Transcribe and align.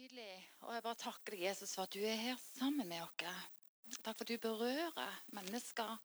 nydelig. 0.00 0.50
Og 0.64 0.72
jeg 0.74 0.82
bare 0.84 0.96
takker 0.96 1.34
deg, 1.34 1.42
Jesus, 1.44 1.74
for 1.76 1.84
at 1.84 1.92
du 1.92 2.00
er 2.00 2.16
her 2.16 2.36
sammen 2.54 2.88
med 2.88 3.02
oss. 3.04 3.48
Takk 4.00 4.16
for 4.16 4.24
at 4.24 4.30
du 4.30 4.38
berører 4.40 5.18
mennesker. 5.36 5.96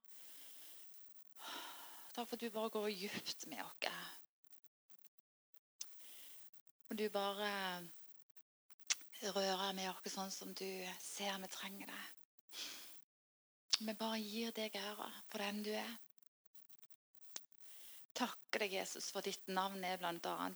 Takk 2.16 2.27
for 2.27 2.35
at 2.35 2.42
du 2.42 2.50
bare 2.51 2.73
går 2.73 2.89
dypt 2.92 3.45
med 3.51 3.61
oss. 3.63 3.87
Og 6.89 7.00
du 7.00 7.05
bare 7.13 7.53
rører 9.38 9.71
med 9.77 9.89
oss 9.93 10.12
sånn 10.18 10.34
som 10.34 10.52
du 10.52 10.68
ser 11.00 11.39
vi 11.46 11.54
trenger 11.55 11.93
det. 11.93 12.04
Vi 13.80 13.96
bare 13.96 14.20
gir 14.20 14.52
deg 14.55 14.75
ære 14.80 15.09
for 15.30 15.43
den 15.43 15.64
du 15.64 15.71
er. 15.71 15.98
Takker 18.16 18.64
deg, 18.64 18.75
Jesus, 18.82 19.12
for 19.12 19.23
ditt 19.23 19.48
navn 19.48 19.84
er 19.88 20.00
bl.a. 20.00 20.52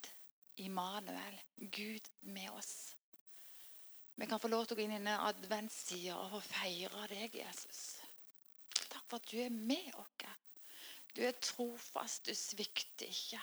Immanuel, 0.59 1.43
Gud 1.71 2.07
med 2.27 2.51
oss. 2.51 2.98
Vi 4.19 4.27
kan 4.27 4.39
få 4.39 4.49
lov 4.51 4.65
til 4.67 4.75
å 4.75 4.77
gå 4.77 4.83
inn 4.83 4.91
i 4.91 4.97
denne 4.97 5.15
adventstida 5.29 6.17
og 6.19 6.41
feire 6.43 7.05
deg, 7.07 7.37
Jesus. 7.39 8.01
Takk 8.91 9.05
for 9.07 9.15
at 9.15 9.29
du 9.31 9.37
er 9.39 9.53
med 9.53 9.93
oss. 9.95 10.07
Du 11.15 11.21
er 11.23 11.39
trofast, 11.39 12.27
du 12.27 12.35
svikter 12.35 13.07
ikke. 13.07 13.39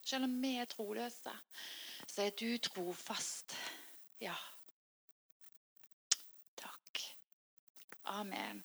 Selv 0.00 0.24
om 0.24 0.38
vi 0.42 0.54
er 0.56 0.70
troløse, 0.72 1.34
så 2.08 2.24
er 2.24 2.32
du 2.32 2.48
trofast. 2.64 3.54
Ja. 4.24 4.34
Takk. 6.58 7.04
Amen. 8.16 8.64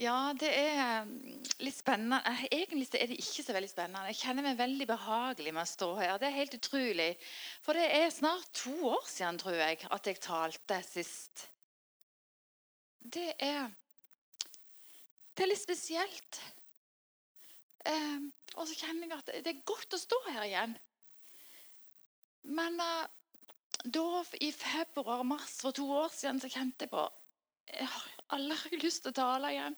Ja, 0.00 0.32
det 0.32 0.48
er 0.56 1.04
mm, 1.04 1.40
litt 1.60 1.76
spennende. 1.76 2.22
Eh, 2.24 2.46
egentlig 2.62 2.86
er 2.96 3.10
det 3.10 3.18
ikke 3.20 3.42
så 3.44 3.52
veldig 3.52 3.68
spennende. 3.68 4.08
Jeg 4.08 4.20
kjenner 4.22 4.46
meg 4.46 4.56
veldig 4.56 4.86
behagelig 4.88 5.52
med 5.52 5.66
å 5.66 5.68
stå 5.68 5.88
her. 5.98 6.14
Det 6.16 6.30
er 6.30 6.38
helt 6.38 6.56
utrolig. 6.56 7.08
For 7.60 7.76
det 7.76 7.84
er 7.98 8.14
snart 8.14 8.48
to 8.56 8.72
år 8.88 9.04
siden, 9.04 9.40
tror 9.42 9.58
jeg, 9.60 9.82
at 9.92 10.08
jeg 10.08 10.22
talte 10.24 10.78
sist. 10.86 11.44
Det 13.00 13.34
er 13.36 13.68
Det 15.36 15.44
er 15.44 15.52
litt 15.52 15.60
spesielt. 15.60 16.40
Eh, 17.88 18.24
og 18.56 18.66
så 18.68 18.76
kjenner 18.76 19.06
jeg 19.06 19.18
at 19.18 19.30
det 19.44 19.52
er 19.52 19.68
godt 19.68 19.96
å 19.96 20.00
stå 20.00 20.18
her 20.30 20.46
igjen. 20.48 20.74
Men 22.56 22.80
eh, 22.80 23.04
da, 23.84 24.24
i 24.40 24.50
februar-mars 24.52 25.60
for 25.60 25.76
to 25.76 25.86
år 25.92 26.08
siden, 26.12 26.40
så 26.40 26.48
kjente 26.52 26.88
jeg 26.88 26.92
på 26.96 27.04
har 28.30 28.38
aldri 28.38 28.78
lyst 28.82 29.04
til 29.04 29.12
å 29.12 29.18
tale 29.20 29.50
igjen. 29.54 29.76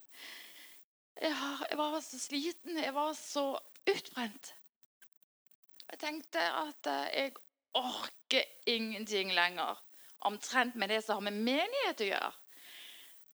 Jeg, 1.23 1.37
jeg, 1.71 1.79
var 1.79 1.97
så 2.05 2.19
sliten, 2.19 2.77
jeg 2.81 2.95
var 2.97 3.15
så 3.17 3.47
utbrent. 3.89 4.53
Jeg 5.93 6.01
tenkte 6.01 6.43
at 6.63 6.89
eh, 6.89 7.09
jeg 7.17 7.35
orker 7.79 8.71
ingenting 8.71 9.33
lenger. 9.37 9.81
Omtrent 10.29 10.77
med 10.79 10.93
det 10.93 11.03
som 11.05 11.19
har 11.19 11.31
med 11.31 11.43
menighet 11.45 12.05
å 12.05 12.09
gjøre. 12.13 12.33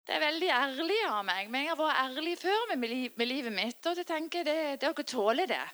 Det 0.08 0.16
er 0.16 0.24
veldig 0.24 0.50
ærlig 0.56 0.98
av 1.10 1.26
meg, 1.28 1.50
men 1.52 1.66
jeg 1.66 1.74
har 1.74 1.80
vært 1.82 2.04
ærlig 2.06 2.38
før 2.40 2.70
med, 2.70 2.86
med 3.20 3.28
livet 3.28 3.54
mitt. 3.54 3.82
Og 3.90 4.00
jeg 4.00 4.08
tenker 4.08 4.48
det, 4.48 4.60
dere 4.80 5.04
tåler 5.04 5.50
det. 5.52 5.66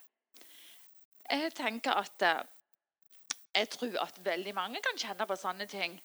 Jeg 1.30 1.53
tenker 1.55 2.02
at 2.02 2.25
eh, 2.28 2.41
jeg 3.53 3.69
tror 3.75 4.00
at 4.02 4.17
veldig 4.25 4.55
mange 4.57 4.81
kan 4.83 4.97
kjenne 4.97 5.28
på 5.30 5.38
sånne 5.38 5.69
ting. 5.69 6.00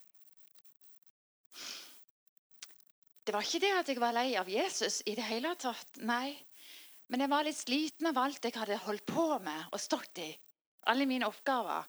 Det 3.28 3.34
var 3.34 3.44
ikke 3.44 3.58
det 3.60 3.70
at 3.76 3.88
jeg 3.92 4.00
var 4.00 4.14
lei 4.16 4.28
av 4.40 4.46
Jesus 4.48 5.02
i 5.04 5.12
det 5.12 5.24
hele 5.28 5.50
tatt. 5.60 5.98
Nei. 6.00 6.32
Men 7.12 7.20
jeg 7.20 7.28
var 7.28 7.44
litt 7.44 7.58
sliten 7.58 8.08
av 8.08 8.20
alt 8.22 8.46
jeg 8.48 8.54
hadde 8.56 8.78
holdt 8.86 9.04
på 9.04 9.26
med 9.44 9.66
og 9.68 9.82
stått 9.82 10.20
i. 10.24 10.30
Alle 10.88 11.04
mine 11.04 11.28
oppgaver. 11.28 11.84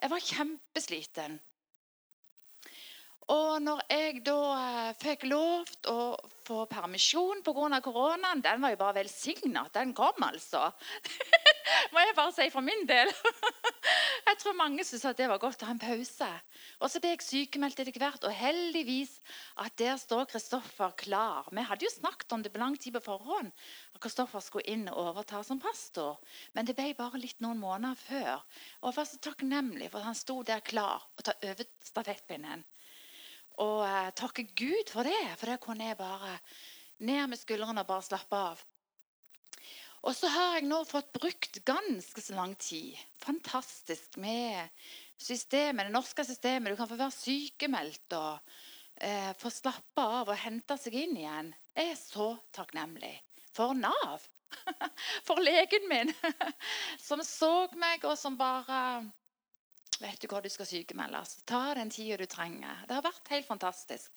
Jeg 0.00 0.08
var 0.08 0.24
kjempesliten. 0.24 1.36
Og 3.36 3.60
når 3.60 3.84
jeg 3.92 4.24
da 4.24 4.38
eh, 4.62 4.96
fikk 4.96 5.28
lov 5.28 5.68
til 5.76 5.92
å 5.92 6.16
få 6.48 6.64
permisjon 6.72 7.44
pga. 7.44 7.82
koronaen, 7.84 8.40
den 8.40 8.64
var 8.64 8.72
jo 8.72 8.80
bare 8.80 9.02
velsigna 9.02 9.66
at 9.68 9.76
den 9.76 9.92
kom, 9.92 10.24
altså. 10.24 10.70
Må 11.92 12.02
jeg 12.02 12.14
bare 12.16 12.32
si 12.34 12.48
for 12.52 12.64
min 12.64 12.86
del. 12.88 13.10
Jeg 14.28 14.38
tror 14.40 14.54
mange 14.56 14.84
syntes 14.86 15.04
at 15.10 15.18
det 15.18 15.26
var 15.28 15.40
godt 15.42 15.62
å 15.62 15.68
ha 15.68 15.74
en 15.74 15.80
pause. 15.82 16.28
Og 16.80 16.90
så 16.90 17.00
ble 17.02 17.10
jeg 17.12 17.24
sykemeldt 17.26 17.80
etter 17.82 17.98
hvert, 18.00 18.24
og 18.24 18.32
heldigvis 18.32 19.12
at 19.60 19.74
der 19.80 19.98
står 20.00 20.28
Kristoffer 20.30 20.94
klar. 20.98 21.50
Vi 21.52 21.64
hadde 21.66 21.84
jo 21.84 21.90
snakket 21.92 22.32
om 22.32 22.44
det 22.44 22.52
på 22.54 22.62
lang 22.62 22.78
tid 22.80 22.94
på 22.96 23.02
forhånd, 23.04 23.50
at 23.92 24.02
Kristoffer 24.02 24.44
skulle 24.44 24.72
inn 24.72 24.86
og 24.88 25.00
overta 25.10 25.42
som 25.46 25.60
pastor. 25.62 26.22
Men 26.56 26.68
det 26.68 26.76
ble 26.78 26.94
bare 26.98 27.20
litt 27.20 27.42
noen 27.44 27.60
måneder 27.60 27.98
før. 27.98 28.44
Og 28.80 28.92
jeg 28.92 28.98
var 29.00 29.10
så 29.10 29.22
takknemlig 29.28 29.90
for 29.92 30.00
at 30.00 30.10
han 30.12 30.18
sto 30.22 30.40
der 30.46 30.64
klar 30.64 31.04
og 31.04 31.26
ta 31.26 31.36
over 31.42 31.68
stafettpinnen. 31.92 32.64
Og 33.60 33.82
uh, 33.84 34.10
takke 34.16 34.48
Gud 34.56 34.94
for 34.94 35.04
det, 35.04 35.22
for 35.36 35.50
det 35.50 35.60
kunne 35.60 35.90
jeg 35.90 36.00
bare 36.00 36.38
ned 37.04 37.26
med 37.28 37.40
skuldrene 37.40 37.82
og 37.82 37.90
bare 37.90 38.06
slappe 38.06 38.38
av. 38.52 38.62
Og 40.02 40.16
så 40.18 40.28
har 40.34 40.56
jeg 40.56 40.66
nå 40.66 40.80
fått 40.88 41.12
brukt 41.14 41.60
ganske 41.66 42.22
så 42.24 42.34
lang 42.34 42.56
tid. 42.58 42.98
Fantastisk 43.22 44.16
med 44.22 44.70
systemet, 45.20 45.86
det 45.86 45.94
norske 45.94 46.24
systemet. 46.26 46.72
Du 46.72 46.80
kan 46.80 46.90
få 46.90 46.98
være 46.98 47.14
sykemeldt 47.14 48.16
og 48.18 48.54
eh, 48.98 49.30
få 49.38 49.52
slappe 49.54 50.02
av 50.02 50.32
og 50.32 50.40
hente 50.42 50.78
seg 50.80 50.98
inn 51.04 51.14
igjen. 51.20 51.52
Jeg 51.78 51.92
er 51.92 52.00
så 52.00 52.32
takknemlig 52.54 53.14
for 53.54 53.78
Nav. 53.78 54.26
For 55.26 55.40
legen 55.40 55.86
min, 55.88 56.10
som 57.00 57.22
så 57.24 57.70
meg, 57.80 58.02
og 58.04 58.18
som 58.20 58.36
bare 58.36 59.00
Vet 60.02 60.18
du 60.20 60.26
hvor 60.28 60.42
du 60.42 60.50
skal 60.52 60.66
sykemeldes? 60.66 61.38
Ta 61.48 61.70
den 61.78 61.92
tida 61.92 62.18
du 62.18 62.26
trenger. 62.26 62.82
Det 62.88 62.96
har 62.96 63.04
vært 63.04 63.30
helt 63.30 63.46
fantastisk. 63.46 64.10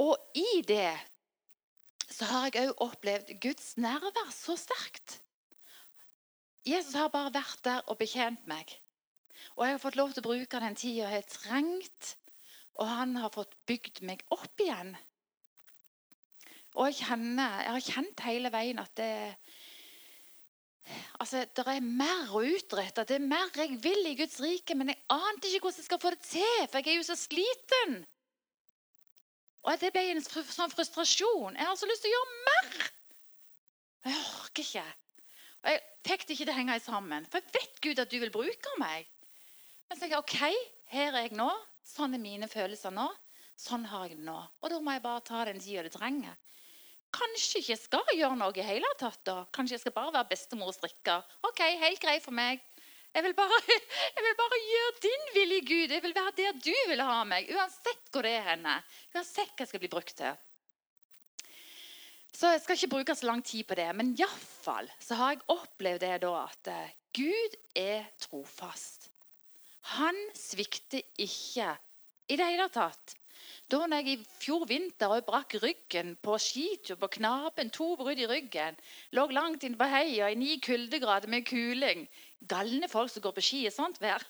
Og 0.00 0.16
i 0.34 0.62
det 0.66 0.94
så 2.10 2.28
har 2.30 2.50
jeg 2.54 2.70
òg 2.70 2.82
opplevd 2.86 3.32
Guds 3.42 3.74
nærvær 3.82 4.30
så 4.34 4.56
sterkt. 4.58 5.20
Jesus 6.66 6.94
har 6.98 7.10
bare 7.14 7.34
vært 7.34 7.62
der 7.66 7.82
og 7.90 7.98
betjent 7.98 8.46
meg. 8.50 8.70
Og 9.56 9.66
jeg 9.66 9.76
har 9.76 9.82
fått 9.82 9.98
lov 9.98 10.12
til 10.12 10.22
å 10.24 10.28
bruke 10.28 10.62
den 10.62 10.78
tida 10.78 11.06
jeg 11.06 11.20
har 11.20 11.28
trengt. 11.30 12.16
Og 12.76 12.88
han 12.88 13.14
har 13.20 13.32
fått 13.34 13.54
bygd 13.68 14.02
meg 14.06 14.24
opp 14.34 14.62
igjen. 14.62 14.94
Og 16.76 16.90
jeg, 16.90 17.06
kjenner, 17.06 17.62
jeg 17.64 17.72
har 17.72 17.86
kjent 17.86 18.24
hele 18.26 18.50
veien 18.52 18.80
at 18.82 18.90
det, 18.98 19.12
altså, 21.22 21.46
det 21.48 21.64
er 21.72 21.86
mer 21.86 22.34
å 22.36 22.42
utrette. 22.44 23.06
Det 23.08 23.16
er 23.16 23.30
mer 23.30 23.48
jeg 23.56 23.78
vil 23.82 24.10
i 24.10 24.16
Guds 24.18 24.36
rike, 24.44 24.76
men 24.76 24.92
jeg 24.92 25.00
ante 25.14 25.48
ikke 25.48 25.70
hvordan 25.70 25.80
jeg 25.80 25.88
skal 25.88 26.02
få 26.02 26.12
det 26.12 26.22
til, 26.26 26.66
for 26.68 26.82
jeg 26.82 26.92
er 26.92 27.00
jo 27.00 27.08
så 27.08 27.16
sliten. 27.18 27.96
Og 29.66 29.80
Det 29.82 29.90
ble 29.94 30.04
en 30.12 30.22
sånn 30.22 30.70
frustrasjon. 30.70 31.56
Jeg 31.58 31.66
har 31.66 31.78
så 31.78 31.88
lyst 31.90 32.04
til 32.04 32.12
å 32.12 32.16
gjøre 32.16 32.36
mer. 32.46 32.88
Jeg 34.06 34.22
orker 34.22 34.62
ikke. 34.62 34.86
Og 35.64 35.70
Jeg 35.72 35.82
fikk 36.06 36.26
det 36.26 36.34
ikke 36.36 36.44
til 36.46 36.54
å 36.54 36.58
henge 36.60 36.80
sammen. 36.84 37.26
For 37.26 37.42
jeg 37.42 37.54
vet 37.56 37.80
Gud 37.82 38.02
at 38.02 38.12
du 38.12 38.18
vil 38.22 38.34
bruke 38.34 38.74
meg. 38.78 39.08
Men 39.88 39.98
så 39.98 40.04
tenker 40.04 40.16
jeg 40.16 40.22
OK, 40.22 40.66
her 40.94 41.10
er 41.10 41.26
jeg 41.26 41.38
nå. 41.38 41.48
Sånn 41.86 42.14
er 42.14 42.22
mine 42.22 42.48
følelser 42.50 42.94
nå. 42.94 43.08
Sånn 43.58 43.86
har 43.90 44.06
jeg 44.06 44.20
det 44.20 44.26
nå. 44.28 44.38
Og 44.62 44.70
da 44.70 44.78
må 44.82 44.94
jeg 44.94 45.02
bare 45.02 45.24
ta 45.26 45.42
den 45.48 45.58
tida 45.62 45.82
det 45.86 45.94
trenger. 45.94 46.36
Kanskje 47.16 47.62
ikke 47.62 47.72
jeg 47.72 47.80
skal 47.80 48.14
gjøre 48.14 48.38
noe 48.38 48.54
i 48.54 48.64
hele 48.66 48.88
tatt. 49.00 49.18
da. 49.26 49.36
Kanskje 49.54 49.76
jeg 49.76 49.84
skal 49.86 49.94
bare 49.96 50.14
være 50.18 50.30
bestemor 50.30 50.70
og 50.70 50.76
strikke. 50.76 51.18
Ok, 51.48 51.62
helt 51.82 52.02
greit 52.02 52.22
for 52.22 52.36
meg. 52.36 52.62
Jeg 53.16 53.24
vil, 53.24 53.32
bare, 53.32 53.58
jeg 54.16 54.24
vil 54.24 54.34
bare 54.36 54.56
gjøre 54.62 54.96
din 55.06 55.22
vilje, 55.34 55.60
Gud. 55.70 55.92
Jeg 55.94 56.02
vil 56.04 56.14
være 56.16 56.32
der 56.36 56.58
du 56.66 56.74
vil 56.90 57.00
ha 57.00 57.22
meg. 57.24 57.48
Uansett 57.48 58.10
hvor 58.12 58.26
det 58.26 58.34
er 58.36 58.50
henne. 58.50 58.74
Uansett 59.14 59.54
hva 59.54 59.64
jeg 59.64 59.70
skal 59.70 59.80
bli 59.80 59.90
brukt 59.94 60.12
til. 60.18 60.36
Så 62.36 62.50
Jeg 62.52 62.60
skal 62.60 62.76
ikke 62.76 62.92
bruke 62.92 63.14
så 63.16 63.26
lang 63.30 63.40
tid 63.40 63.64
på 63.64 63.78
det, 63.78 63.88
men 63.96 64.12
iallfall 64.20 64.90
så 65.00 65.16
har 65.16 65.32
jeg 65.32 65.46
opplevd 65.54 66.02
det 66.04 66.18
da 66.26 66.32
at 66.42 66.68
eh, 66.68 66.90
Gud 67.16 67.54
er 67.80 68.10
trofast. 68.20 69.08
Han 69.96 70.18
svikter 70.36 71.00
ikke 71.16 71.70
i 72.28 72.36
det 72.36 72.50
hele 72.50 72.68
tatt. 72.74 73.16
Da 73.70 73.82
jeg 73.90 74.08
i 74.12 74.16
fjor 74.40 74.66
vinter 74.70 75.10
og 75.10 75.24
brakk 75.26 75.56
ryggen 75.62 76.14
på 76.22 76.36
skitur 76.38 76.98
på 77.00 77.08
Knapen, 77.18 77.72
to 77.74 77.94
brudd 77.98 78.20
i 78.22 78.28
ryggen, 78.30 78.78
lå 79.16 79.26
langt 79.34 79.66
inne 79.66 79.78
på 79.80 79.88
heia 79.90 80.30
i 80.30 80.38
ni 80.38 80.58
kuldegrader 80.62 81.30
med 81.30 81.46
kuling 81.48 82.06
Galne 82.46 82.88
folk 82.88 83.10
som 83.10 83.24
går 83.24 83.34
på 83.36 83.42
ski 83.42 83.62
i 83.66 83.72
sånt 83.74 83.98
vær. 84.02 84.22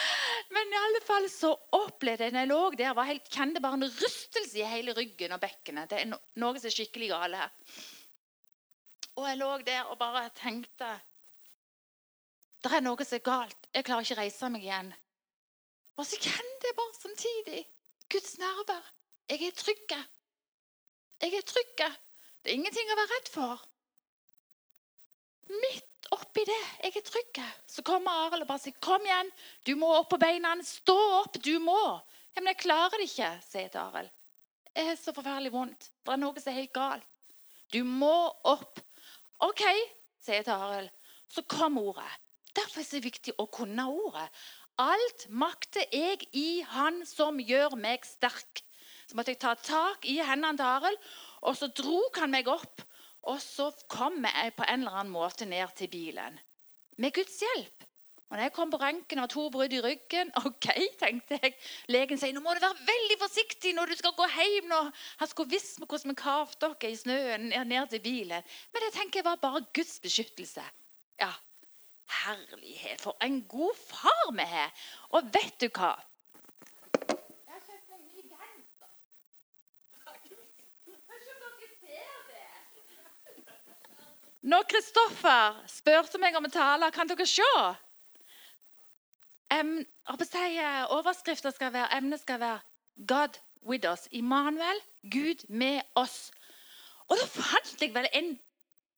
Men 0.54 0.70
i 0.70 0.78
alle 0.78 1.00
fall 1.02 1.26
så 1.32 1.50
opplevde 1.74 2.28
jeg 2.28 2.34
når 2.34 2.44
jeg 2.44 2.50
lå 2.52 2.60
der, 2.78 2.94
var 2.94 3.08
helt, 3.08 3.30
kjente 3.32 3.62
bare 3.64 3.80
en 3.80 3.88
rystelse 3.88 4.60
i 4.60 4.68
hele 4.68 4.94
ryggen 4.94 5.34
og 5.34 5.42
bekkenet. 5.42 5.90
Det 5.90 6.02
er 6.02 6.10
no 6.10 6.20
noe 6.38 6.60
som 6.60 6.68
er 6.68 6.76
skikkelig 6.76 7.10
gale 7.14 7.40
her. 7.40 7.80
Og 9.16 9.28
jeg 9.30 9.40
lå 9.40 9.50
der 9.66 9.90
og 9.90 9.98
bare 9.98 10.28
tenkte 10.36 10.90
Det 12.62 12.72
er 12.76 12.84
noe 12.84 13.04
som 13.04 13.16
er 13.16 13.24
galt. 13.24 13.68
Jeg 13.72 13.86
klarer 13.88 14.04
ikke 14.04 14.18
å 14.18 14.20
reise 14.20 14.52
meg 14.52 14.68
igjen. 14.68 14.92
Og 15.96 16.04
så 16.04 16.20
kjente 16.20 16.68
jeg 16.68 16.76
bare 16.76 17.00
samtidig 17.00 17.62
Guds 18.12 18.38
nærvær. 18.38 18.92
Jeg 19.28 19.42
er 19.46 19.56
trygg. 19.58 19.96
Jeg 21.22 21.34
er 21.34 21.46
trygg. 21.46 21.82
Det 22.42 22.52
er 22.52 22.58
ingenting 22.58 22.90
å 22.92 22.98
være 23.00 23.12
redd 23.14 23.30
for. 23.32 23.64
Midt 25.50 26.10
oppi 26.14 26.44
det, 26.46 26.60
jeg 26.84 27.00
er 27.00 27.06
trygg. 27.06 27.40
Så 27.66 27.82
kommer 27.86 28.26
Arild 28.26 28.44
og 28.44 28.48
bare 28.48 28.62
sier, 28.62 28.76
'Kom 28.80 29.02
igjen, 29.02 29.32
du 29.66 29.74
må 29.76 29.90
opp 29.98 30.10
på 30.10 30.18
beina. 30.18 30.54
Stå 30.62 30.96
opp, 31.22 31.42
du 31.42 31.58
må.' 31.58 32.00
Ja, 32.36 32.40
'Men 32.40 32.54
jeg 32.54 32.62
klarer 32.62 32.98
det 32.98 33.08
ikke', 33.10 33.42
sier 33.42 33.76
Arild. 33.76 34.10
'Det 34.74 34.86
er 34.90 34.96
så 34.96 35.12
forferdelig 35.12 35.52
vondt. 35.52 35.90
Det 36.04 36.12
er 36.12 36.16
noe 36.16 36.40
som 36.40 36.52
er 36.52 36.60
helt 36.60 36.72
galt.' 36.72 37.06
'Du 37.72 37.84
må 37.84 38.32
opp.' 38.44 38.80
'OK', 39.40 39.90
sier 40.20 40.48
Arild. 40.48 40.90
Så 41.28 41.42
kom 41.42 41.78
ordet. 41.78 42.10
Derfor 42.54 42.80
er 42.80 42.82
det 42.82 42.90
så 42.90 43.00
viktig 43.00 43.34
å 43.38 43.46
kunne 43.52 43.88
ordet. 43.90 44.28
Alt 44.76 45.24
makter 45.32 45.86
jeg 45.88 46.26
i 46.36 46.60
Han 46.74 47.00
som 47.08 47.38
gjør 47.40 47.78
meg 47.80 48.04
sterk. 48.04 48.60
Så 49.08 49.16
måtte 49.16 49.32
jeg 49.32 49.40
ta 49.40 49.54
tak 49.56 50.04
i 50.04 50.18
hendene 50.20 50.58
til 50.58 50.68
Arild, 50.68 50.98
og 51.46 51.56
så 51.56 51.70
dro 51.72 52.02
han 52.18 52.34
meg 52.34 52.50
opp. 52.50 52.82
Og 53.26 53.40
så 53.42 53.70
kom 53.90 54.20
jeg 54.26 54.52
på 54.54 54.66
en 54.68 54.84
eller 54.84 55.00
annen 55.00 55.14
måte 55.14 55.48
ned 55.48 55.72
til 55.78 55.88
bilen. 55.90 56.36
Med 57.00 57.14
Guds 57.16 57.40
hjelp. 57.40 57.86
Og 58.26 58.34
når 58.34 58.42
jeg 58.42 58.54
kom 58.56 58.70
på 58.74 58.80
røntgen 58.82 59.22
og 59.22 59.30
to 59.30 59.46
brudd 59.54 59.72
i 59.72 59.80
ryggen 59.80 60.32
OK, 60.44 60.68
tenkte 60.98 61.38
jeg. 61.40 61.54
Legen 61.94 62.20
sier 62.20 62.34
nå 62.34 62.42
må 62.42 62.54
du 62.56 62.62
være 62.64 62.86
veldig 62.88 63.18
forsiktig 63.22 63.72
når 63.76 63.92
du 63.92 63.98
skal 64.00 64.16
gå 64.18 64.28
hjem. 64.34 64.68
Nå. 64.70 64.80
Han 65.22 65.30
skulle 65.30 65.54
visst 65.54 65.80
hvordan 65.80 66.12
vi 66.12 66.20
kavte 66.20 66.72
dere 66.74 66.92
i 66.92 66.98
snøen 66.98 67.48
ned 67.70 67.92
til 67.94 68.02
bilen. 68.04 68.44
Men 68.74 68.86
det 68.86 68.94
tenker 68.98 69.22
jeg 69.22 69.30
var 69.30 69.40
bare 69.40 69.64
Guds 69.72 69.96
beskyttelse. 70.02 70.66
Ja, 71.22 71.32
Herlighet, 72.06 73.00
for 73.00 73.16
en 73.22 73.42
god 73.48 73.74
far 73.88 74.32
vi 74.32 74.46
har! 74.46 74.72
Og 75.08 75.32
vet 75.34 75.60
du 75.60 75.68
hva? 75.68 75.94
Når 84.46 84.62
Kristoffer 84.70 85.56
spurte 85.66 86.20
meg 86.22 86.36
om 86.38 86.44
å 86.46 86.50
tale, 86.54 86.86
kan 86.94 87.08
dere 87.10 87.24
se? 87.26 87.42
Em, 89.50 89.80
Overskriften 90.06 91.54
skal 91.54 91.72
være, 91.74 91.96
emnet 91.96 92.20
skal 92.22 92.38
være 92.40 92.60
'God 93.08 93.40
with 93.66 93.88
us'. 93.90 94.06
Immanuel, 94.10 94.80
Gud 95.10 95.42
med 95.48 95.80
oss. 95.94 96.30
Og 97.08 97.16
da 97.18 97.26
fant 97.26 97.82
jeg 97.82 97.94
vel 97.94 98.06
en 98.12 98.38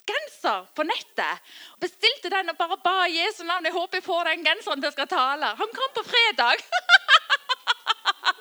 genser 0.09 0.67
på 0.75 0.87
nettet. 0.87 1.45
og 1.75 1.85
Bestilte 1.85 2.33
den 2.33 2.53
og 2.53 2.59
bare 2.59 2.79
ba 2.85 2.97
Jesu 3.13 3.45
navn. 3.45 3.69
Jeg 3.69 3.77
håper 3.77 4.01
jeg 4.01 4.07
får 4.07 4.31
den 4.31 4.47
genseren 4.47 4.81
til 4.81 4.91
jeg 4.91 4.97
skal 4.97 5.11
tale. 5.13 5.53
Han 5.61 5.75
kom 5.77 5.95
på 5.97 6.05
fredag. 6.09 6.65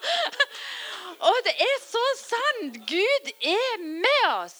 og 1.29 1.37
det 1.47 1.55
er 1.67 1.77
så 1.83 2.05
sant. 2.23 2.81
Gud 2.89 3.31
er 3.53 3.85
med 3.85 4.25
oss. 4.31 4.59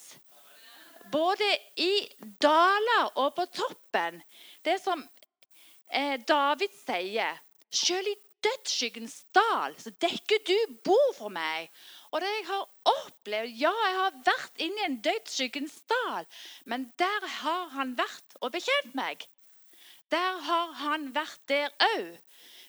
Både 1.12 1.48
i 1.80 1.94
daler 2.42 3.12
og 3.16 3.34
på 3.36 3.48
toppen. 3.56 4.22
Det 4.66 4.76
som 4.84 5.04
eh, 5.92 6.18
David 6.28 6.74
sier 6.84 7.38
Sjøl 7.68 8.08
i 8.08 8.16
dødsskyggens 8.44 9.16
dal 9.36 9.76
så 9.80 9.92
dekker 10.02 10.44
du 10.48 10.56
bord 10.86 11.14
for 11.18 11.34
meg. 11.34 11.72
Og 12.12 12.22
det 12.24 12.30
jeg 12.32 12.46
har 12.48 12.68
opplevd 12.94 13.58
Ja, 13.60 13.74
jeg 13.84 13.98
har 14.02 14.20
vært 14.28 14.62
inni 14.64 14.86
en 14.86 15.00
dødsskyggens 15.04 15.82
dal, 15.92 16.28
men 16.66 16.88
der 17.00 17.28
har 17.42 17.68
han 17.76 17.96
vært 18.00 18.38
og 18.42 18.54
bekjent 18.56 18.96
meg. 18.98 19.28
Der 20.12 20.40
har 20.48 20.72
han 20.84 21.12
vært 21.16 21.42
der 21.52 21.74
òg. 21.84 22.16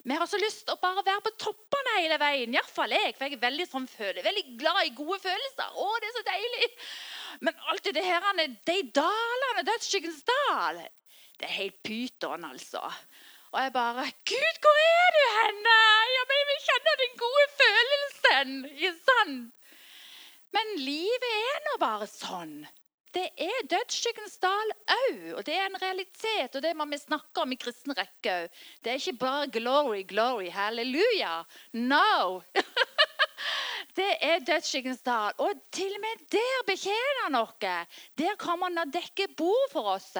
Vi 0.08 0.16
har 0.16 0.26
så 0.30 0.38
lyst 0.40 0.64
til 0.64 0.72
å 0.72 0.80
bare 0.80 1.02
være 1.04 1.20
på 1.26 1.34
toppene 1.42 1.96
hele 1.98 2.16
veien. 2.22 2.54
Iallfall 2.54 2.94
jeg. 2.94 3.14
For 3.16 3.26
jeg 3.26 3.36
er 3.36 3.42
veldig, 3.42 3.66
sånn, 3.68 3.88
veldig 3.98 4.44
glad 4.60 4.86
i 4.86 4.94
gode 4.96 5.18
følelser. 5.20 5.74
Å, 5.74 5.88
det 6.00 6.08
er 6.08 6.14
så 6.16 6.22
deilig. 6.28 6.68
Men 7.44 7.58
alt 7.72 7.90
det 7.94 8.04
her, 8.06 8.28
de 8.70 8.78
dalene, 8.96 9.66
dødsskyggens 9.68 10.22
dal, 10.30 10.80
det 11.38 11.46
er 11.46 11.56
helt 11.58 11.82
pyton, 11.86 12.46
altså. 12.48 12.80
Og 13.52 13.62
jeg 13.62 13.72
bare 13.72 14.04
'Gud, 14.30 14.56
hvor 14.62 14.76
er 14.96 15.08
du 15.16 15.22
henne?' 15.40 15.76
Ja, 16.16 16.22
men 16.28 16.36
jeg 16.40 16.48
vil 16.50 16.66
kjenne 16.68 16.96
den 17.04 17.14
gode 17.24 17.46
følelsen. 17.60 18.50
Sånn. 19.08 19.38
Men 20.56 20.74
livet 20.80 21.32
er 21.36 21.64
nå 21.66 21.78
bare 21.80 22.08
sånn. 22.10 22.58
Det 23.16 23.24
er 23.40 23.64
dødsskyggens 23.70 24.36
dal 24.42 24.72
òg, 24.92 25.20
og 25.38 25.40
det 25.46 25.54
er 25.56 25.66
en 25.66 25.80
realitet. 25.80 26.54
Og 26.54 26.62
det 26.62 26.74
må 26.76 26.84
vi 26.90 26.98
snakke 27.00 27.40
om 27.42 27.54
i 27.54 27.58
kristen 27.60 27.96
rekke 27.96 28.34
òg. 28.34 28.60
Det 28.84 28.92
er 28.92 29.00
ikke 29.00 29.22
bare 29.22 29.48
glory, 29.54 30.02
glory, 30.08 30.50
halleluja. 30.52 31.38
No! 31.72 32.42
det 33.98 34.10
er 34.20 34.44
dødsskyggens 34.44 35.00
dal. 35.08 35.32
Og 35.40 35.56
til 35.72 35.96
og 35.96 36.04
med 36.04 36.26
der 36.36 36.64
betjener 36.68 37.40
oss. 37.40 37.56
Der 38.20 38.36
kommer 38.36 38.68
han 38.68 38.84
og 38.84 38.92
dekker 38.92 39.32
bord 39.40 39.72
for 39.72 39.94
oss. 39.96 40.12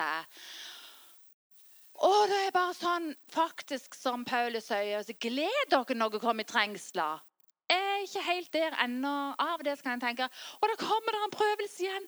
Og 2.06 2.29
det 2.31 2.39
er 2.47 2.55
bare 2.55 2.75
sånn, 2.79 3.09
faktisk, 3.33 3.97
som 3.99 4.25
Paulus 4.29 4.69
sier, 4.71 5.03
så 5.03 5.17
gled 5.19 5.73
dere 5.73 5.97
når 5.99 6.15
dere 6.15 6.23
kommer 6.23 6.47
i 6.47 6.50
trengsler. 6.50 7.25
Jeg 7.69 7.85
er 7.85 8.05
ikke 8.05 8.25
helt 8.25 8.53
der 8.55 8.77
ennå. 8.85 9.15
Av 9.37 9.59
og 9.59 9.67
til 9.67 9.81
kan 9.85 9.99
jeg 9.99 10.05
tenke 10.06 10.29
Og 10.62 10.71
da 10.71 10.77
kommer 10.81 11.12
det 11.12 11.25
en 11.27 11.35
prøvelse 11.35 11.83
igjen. 11.85 12.06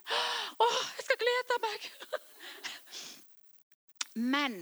Å, 0.57 0.69
jeg 0.97 1.07
skal 1.09 1.21
glede 1.21 1.59
meg! 1.65 1.89
Men 4.35 4.57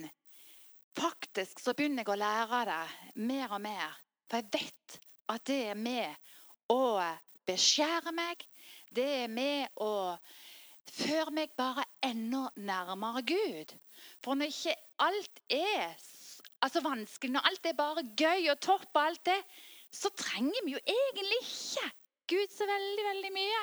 faktisk 0.99 1.63
så 1.63 1.77
begynner 1.79 2.03
jeg 2.03 2.13
å 2.17 2.19
lære 2.19 2.65
det 2.73 3.23
mer 3.31 3.55
og 3.55 3.63
mer. 3.63 4.01
For 4.27 4.41
jeg 4.41 4.51
vet 4.57 4.99
at 5.31 5.45
det 5.47 5.61
er 5.71 5.79
med 5.79 6.33
å 6.73 6.83
beskjære 7.49 8.13
meg. 8.17 8.43
Det 8.91 9.07
er 9.23 9.31
med 9.31 9.69
å 9.85 9.93
føre 10.89 11.37
meg 11.37 11.55
bare 11.57 11.87
enda 12.03 12.49
nærmere 12.57 13.23
Gud. 13.29 13.77
For 14.25 14.39
når 14.39 14.53
ikke 14.53 14.77
alt 15.05 15.43
er 15.53 15.97
altså 16.65 16.83
vanskelig, 16.85 17.33
når 17.35 17.49
alt 17.51 17.71
er 17.71 17.79
bare 17.79 18.07
gøy 18.19 18.51
og 18.53 18.61
topp, 18.65 18.89
og 18.95 19.03
alt 19.03 19.25
det, 19.29 19.39
så 19.95 20.11
trenger 20.17 20.65
vi 20.67 20.75
jo 20.77 20.83
egentlig 20.85 21.43
ikke 21.45 21.91
Gud 22.29 22.53
så 22.53 22.67
veldig, 22.69 23.05
veldig 23.07 23.31
mye. 23.33 23.61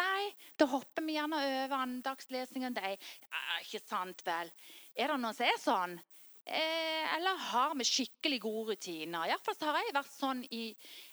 Nei, 0.00 0.30
da 0.56 0.64
hopper 0.72 1.04
vi 1.04 1.18
gjerne 1.18 1.36
over 1.36 1.74
andagslesningen. 1.76 2.78
De, 2.78 2.94
ja, 2.96 3.42
ikke 3.60 3.82
sant 3.84 4.24
vel? 4.24 4.48
Er 4.96 5.12
det 5.12 5.18
noen 5.20 5.36
som 5.36 5.44
er 5.44 5.60
sånn? 5.60 5.98
Eh, 6.42 7.04
eller 7.14 7.36
har 7.52 7.74
vi 7.78 7.84
skikkelig 7.86 8.40
gode 8.42 8.72
rutiner? 8.72 9.28
Iallfall 9.28 9.58
har 9.68 9.82
jeg 9.84 9.94
vært 9.94 10.14
sånn 10.14 10.40
i 10.48 10.62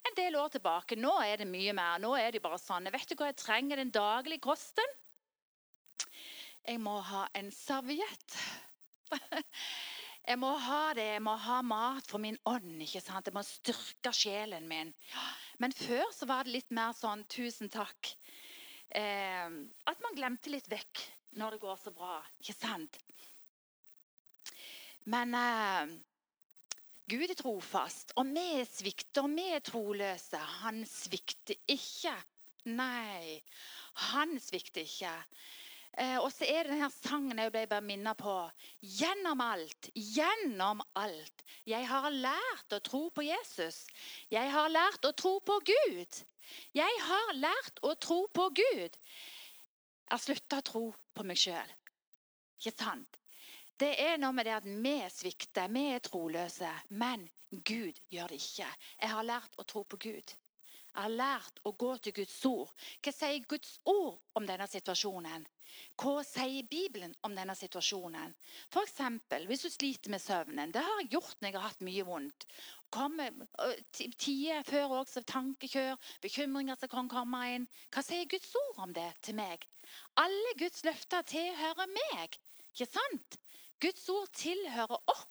en 0.07 0.15
del 0.17 0.39
år 0.39 0.55
tilbake. 0.55 0.97
Nå 0.97 1.11
er 1.25 1.43
det 1.43 1.49
mye 1.51 1.75
mer. 1.75 1.99
Nå 2.01 2.15
er 2.17 2.31
det 2.31 2.41
bare 2.45 2.61
sånn. 2.61 2.87
Vet 2.95 3.11
du 3.11 3.19
hva 3.19 3.29
jeg 3.29 3.41
trenger 3.43 3.83
den 3.83 3.91
daglige 3.93 4.45
kosten? 4.47 4.97
Jeg 6.67 6.81
må 6.83 6.99
ha 7.01 7.25
en 7.37 7.51
serviett. 7.55 8.37
Jeg 10.29 10.37
må 10.37 10.51
ha 10.61 10.93
det. 10.93 11.05
Jeg 11.15 11.23
må 11.25 11.33
ha 11.41 11.61
mat 11.65 12.05
for 12.05 12.21
min 12.21 12.37
ånd. 12.45 12.81
ikke 12.85 13.01
sant? 13.01 13.25
Jeg 13.25 13.33
må 13.33 13.41
styrke 13.47 14.11
sjelen 14.13 14.67
min. 14.69 14.91
Men 15.57 15.73
før 15.73 16.05
så 16.13 16.27
var 16.29 16.45
det 16.45 16.53
litt 16.53 16.69
mer 16.75 16.93
sånn 16.93 17.23
'tusen 17.25 17.71
takk'. 17.73 18.11
Eh, 18.93 19.47
at 19.89 20.03
man 20.05 20.17
glemte 20.17 20.53
litt 20.53 20.69
vekk 20.69 21.01
når 21.39 21.55
det 21.55 21.63
går 21.63 21.79
så 21.81 21.93
bra. 21.95 22.19
Ikke 22.43 22.57
sant? 22.57 22.99
Men 25.09 25.33
eh, 25.33 25.95
Gud 27.09 27.31
er 27.31 27.37
trofast, 27.39 28.13
og 28.21 28.29
vi 28.35 28.61
svikter, 28.69 29.25
og 29.25 29.33
vi 29.33 29.47
er 29.55 29.63
troløse. 29.65 30.37
Han 30.61 30.83
svikter 30.85 31.57
ikke. 31.65 32.13
Nei, 32.69 33.39
han 34.11 34.35
svikter 34.43 34.85
ikke. 34.85 35.15
Eh, 35.97 36.17
og 36.21 36.29
så 36.31 36.45
er 36.45 36.63
det 36.63 36.75
denne 36.75 36.89
sangen 36.93 37.41
jeg 37.41 37.51
ble 37.53 37.65
bare 37.71 37.85
minnet 37.85 38.19
på. 38.19 38.35
Gjennom 38.99 39.41
alt, 39.43 39.89
gjennom 39.95 40.83
alt. 40.99 41.43
Jeg 41.67 41.87
har 41.89 42.09
lært 42.13 42.75
å 42.75 42.81
tro 42.85 43.07
på 43.13 43.25
Jesus. 43.25 43.85
Jeg 44.31 44.51
har 44.53 44.69
lært 44.71 45.05
å 45.05 45.13
tro 45.17 45.37
på 45.41 45.59
Gud. 45.71 46.21
Jeg 46.77 47.01
har 47.05 47.33
lært 47.37 47.81
å 47.85 47.95
tro 47.95 48.23
på 48.33 48.49
Gud. 48.61 48.99
Jeg 48.99 50.13
har 50.15 50.23
slutta 50.23 50.61
å 50.61 50.67
tro 50.71 50.85
på 51.13 51.25
meg 51.27 51.37
sjøl. 51.37 51.73
Ikke 52.59 52.75
sant? 52.75 53.19
Det 53.79 53.93
er 54.03 54.17
noe 54.19 54.35
med 54.35 54.47
det 54.49 54.57
at 54.57 54.65
vi 54.67 54.95
svikter, 55.13 55.69
vi 55.71 55.85
er 55.93 56.01
troløse. 56.03 56.71
Men 56.89 57.27
Gud 57.49 57.99
gjør 58.11 58.33
det 58.33 58.41
ikke. 58.41 58.67
Jeg 58.99 59.11
har 59.13 59.27
lært 59.27 59.55
å 59.57 59.65
tro 59.67 59.85
på 59.87 59.99
Gud. 60.01 60.33
Jeg 60.89 61.03
har 61.05 61.13
lært 61.13 61.59
å 61.63 61.71
gå 61.77 61.93
til 62.03 62.15
Guds 62.17 62.35
ord. 62.49 62.73
Hva 63.05 63.13
sier 63.13 63.45
Guds 63.47 63.77
ord 63.87 64.17
om 64.39 64.47
denne 64.49 64.67
situasjonen? 64.67 65.45
Hva 66.01 66.23
sier 66.25 66.65
Bibelen 66.65 67.13
om 67.27 67.35
denne 67.37 67.53
situasjonen? 67.55 68.33
F.eks. 68.73 68.97
hvis 69.47 69.65
du 69.65 69.69
sliter 69.69 70.09
med 70.09 70.21
søvnen. 70.23 70.73
Det 70.73 70.81
har 70.81 71.01
jeg 71.03 71.11
gjort 71.13 71.37
når 71.39 71.49
jeg 71.49 71.57
har 71.59 71.67
hatt 71.67 71.85
mye 71.85 72.05
vondt. 72.07 72.47
Kommer 72.89 73.35
Tider 73.93 74.65
før 74.65 74.95
også 75.03 75.21
tankekjør, 75.29 75.95
bekymringer 76.25 76.79
som 76.79 76.89
kan 76.89 77.11
komme 77.11 77.43
inn. 77.53 77.69
Hva 77.93 78.03
sier 78.05 78.25
Guds 78.31 78.49
ord 78.65 78.83
om 78.87 78.95
det 78.97 79.11
til 79.21 79.37
meg? 79.37 79.67
Alle 80.17 80.55
Guds 80.57 80.81
løfter 80.87 81.21
tilhører 81.29 81.93
meg. 81.93 82.39
Ikke 82.73 82.89
sant? 82.89 83.39
Guds 83.79 84.09
ord 84.09 84.33
tilhører 84.35 84.97
oss. 85.05 85.27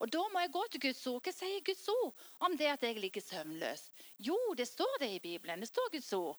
Og 0.00 0.08
Da 0.08 0.22
må 0.32 0.40
jeg 0.40 0.52
gå 0.52 0.62
til 0.72 0.80
Guds 0.80 1.06
ord. 1.06 1.20
Hva 1.24 1.32
sier 1.36 1.64
Guds 1.64 1.84
ord 1.92 2.26
om 2.46 2.56
det 2.56 2.70
at 2.72 2.84
jeg 2.86 3.00
ligger 3.00 3.24
søvnløs? 3.24 3.82
Jo, 4.18 4.38
det 4.56 4.68
står 4.68 4.96
det 5.02 5.10
i 5.16 5.22
Bibelen. 5.22 5.60
Det 5.60 5.68
står 5.68 5.90
Guds 5.92 6.12
ord. 6.16 6.38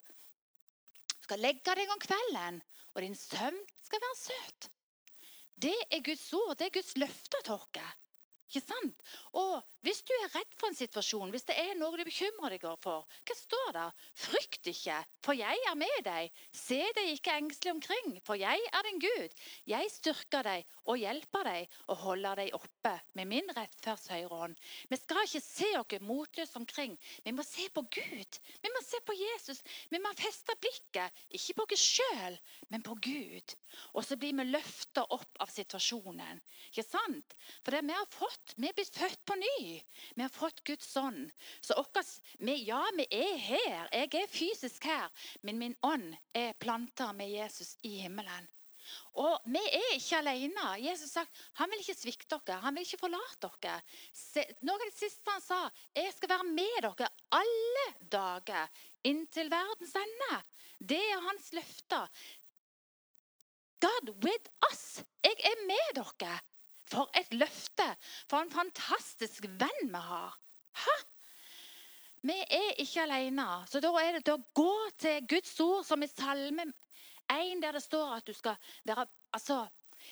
Du 1.12 1.27
skal 1.27 1.44
legge 1.46 1.75
deg 1.77 1.91
om 1.94 2.01
kvelden, 2.01 2.62
og 2.96 3.03
din 3.06 3.15
søvn 3.15 3.60
skal 3.86 4.01
være 4.01 4.18
søt. 4.18 4.72
Det 5.62 5.77
er 5.91 6.01
Guds 6.01 6.25
ord. 6.34 6.56
Det 6.58 6.68
er 6.68 6.77
Guds 6.80 6.96
løfter 6.98 7.46
til 7.46 7.53
oss. 7.60 7.91
Ikke 8.51 8.67
sant? 8.67 9.03
Og 9.39 9.62
hvis 9.86 10.01
du 10.03 10.12
er 10.12 10.34
redd 10.34 10.55
for 10.60 10.67
en 10.67 10.75
situasjon, 10.75 11.29
hvis 11.31 11.46
det 11.48 11.55
er 11.55 11.77
noe 11.79 11.96
du 11.96 12.03
bekymrer 12.03 12.51
deg 12.58 12.65
for, 12.84 13.05
hva 13.08 13.36
står 13.38 13.70
det? 13.77 13.86
Frykt 14.20 14.67
ikke, 14.67 14.98
for 15.24 15.38
jeg 15.39 15.62
er 15.70 15.77
med 15.79 16.01
deg. 16.03 16.41
Se 16.51 16.81
deg 16.98 17.13
ikke 17.13 17.38
engstelig 17.39 17.72
omkring, 17.77 18.17
for 18.27 18.36
jeg 18.36 18.60
er 18.67 18.89
din 18.89 19.00
Gud. 19.00 19.38
Jeg 19.72 19.93
styrker 19.93 20.43
deg 20.50 20.75
og 20.84 21.00
hjelper 21.00 21.48
deg 21.48 21.77
og 21.88 22.01
holder 22.03 22.41
deg 22.43 22.58
oppe 22.60 22.93
med 23.15 23.29
min 23.31 23.55
rettferds 23.55 24.10
høyre 24.12 24.41
hånd. 24.43 24.60
Vi 24.91 25.00
skal 25.00 25.24
ikke 25.24 25.43
se 25.46 25.72
oss 25.79 25.98
motløse 26.12 26.60
omkring. 26.60 27.00
Vi 27.24 27.31
må 27.36 27.48
se 27.48 27.70
på 27.72 27.86
Gud. 27.88 28.39
Vi 28.60 28.74
må 28.75 28.84
se 28.84 29.00
på 29.08 29.15
Jesus. 29.15 29.63
Vi 29.89 30.03
må 30.03 30.12
feste 30.20 30.58
blikket, 30.60 31.24
ikke 31.39 31.62
på 31.62 31.70
oss 31.72 31.88
sjøl, 31.96 32.38
men 32.67 32.84
på 32.84 33.00
Gud. 33.00 33.55
Og 33.96 34.03
så 34.03 34.20
blir 34.20 34.36
vi 34.36 34.50
løfta 34.51 35.08
opp 35.15 35.39
av 35.39 35.50
situasjonen. 35.55 36.43
Ikke 36.70 36.86
sant? 36.86 37.36
For 37.63 37.72
det 37.72 37.86
vi 37.88 37.96
har 37.96 38.12
fått 38.12 38.41
født. 38.42 38.58
Vi 38.58 38.68
er 38.68 38.74
blitt 38.74 38.96
født 38.96 39.26
på 39.26 39.36
ny. 39.36 39.82
Vi 40.16 40.22
har 40.22 40.30
fått 40.30 40.64
Guds 40.66 40.96
ånd. 40.98 41.32
Så 41.62 41.74
okkes, 41.76 42.22
vi, 42.40 42.66
ja, 42.66 42.84
vi 42.96 43.06
er 43.10 43.38
her. 43.38 43.90
Jeg 43.92 44.14
er 44.14 44.28
fysisk 44.28 44.84
her. 44.84 45.10
Men 45.42 45.58
min 45.58 45.76
ånd 45.82 46.16
er 46.34 46.54
planta 46.54 47.14
med 47.14 47.30
Jesus 47.30 47.78
i 47.84 48.02
himmelen. 48.02 48.48
Og 49.14 49.40
vi 49.46 49.60
er 49.60 49.96
ikke 49.96 50.18
alene. 50.18 50.80
Jesus 50.82 51.12
sagt, 51.12 51.32
han 51.54 51.70
vil 51.70 51.80
ikke 51.80 51.96
svikte 51.96 52.40
dere. 52.46 52.60
Han 52.62 52.76
vil 52.76 52.84
ikke 52.84 53.06
forlate 53.06 53.50
dere. 53.62 53.82
Se, 54.12 54.44
noe 54.62 54.76
av 54.76 54.86
det 54.86 54.98
siste 54.98 55.32
han 55.32 55.42
sa, 55.42 55.70
jeg 55.96 56.12
skal 56.16 56.34
være 56.34 56.50
med 56.52 56.82
dere 56.84 57.10
alle 57.32 57.88
dager 58.12 58.84
inntil 59.08 59.50
verdens 59.52 59.96
ende. 59.96 60.44
Det 60.80 61.00
er 61.00 61.24
hans 61.28 61.52
løfter. 61.54 62.10
God 63.82 64.16
with 64.24 64.50
us. 64.72 65.04
Jeg 65.24 65.38
er 65.46 65.68
med 65.70 66.02
dere. 66.02 66.42
For 66.92 67.10
et 67.18 67.34
løfte! 67.34 67.88
For 68.30 68.44
en 68.44 68.54
fantastisk 68.54 69.48
venn 69.48 69.92
vi 69.92 70.04
har. 70.12 70.38
Hæ? 70.84 70.98
Vi 72.22 72.38
er 72.38 72.78
ikke 72.84 73.02
alene. 73.08 73.48
Så 73.68 73.82
da 73.82 73.92
er 74.02 74.20
det 74.20 74.34
å 74.34 74.42
gå 74.54 74.74
til 75.02 75.28
Guds 75.30 75.56
ord, 75.64 75.86
som 75.88 76.04
i 76.04 76.10
Salme 76.12 76.68
1, 77.32 77.62
der 77.64 77.78
det 77.78 77.84
står 77.84 78.18
at 78.20 78.28
du 78.28 78.36
skal 78.38 78.60
være 78.86 79.08
altså, 79.34 79.64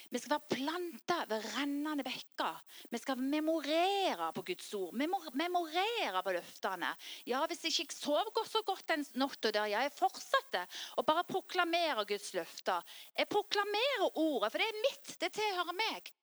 vi 0.10 0.20
skal 0.22 0.36
være 0.36 0.54
planta 0.54 1.18
ved 1.30 1.46
rennende 1.56 2.06
bekker. 2.06 2.60
Vi 2.92 3.00
skal 3.02 3.22
memorere 3.22 4.30
på 4.34 4.44
Guds 4.46 4.74
ord. 4.78 4.94
memorere 4.94 6.24
på 6.24 6.34
løftene. 6.36 6.92
Ja, 7.26 7.46
Hvis 7.48 7.64
jeg 7.64 7.80
ikke 7.80 8.24
godt 8.34 8.52
så 8.52 8.62
godt 8.66 8.88
den 8.88 9.06
natta 9.16 9.52
der, 9.52 9.66
ja, 9.66 9.82
jeg 9.82 9.92
fortsetter 9.92 10.66
å 10.98 11.04
bare 11.04 11.24
proklamere 11.24 12.06
Guds 12.06 12.34
løfter. 12.34 12.84
Jeg 13.18 13.28
proklamerer 13.28 14.10
ordet, 14.14 14.52
for 14.52 14.58
det 14.60 14.68
er 14.68 14.82
mitt. 14.86 15.20
Det 15.20 15.32
tilhører 15.34 15.74
meg. 15.74 16.14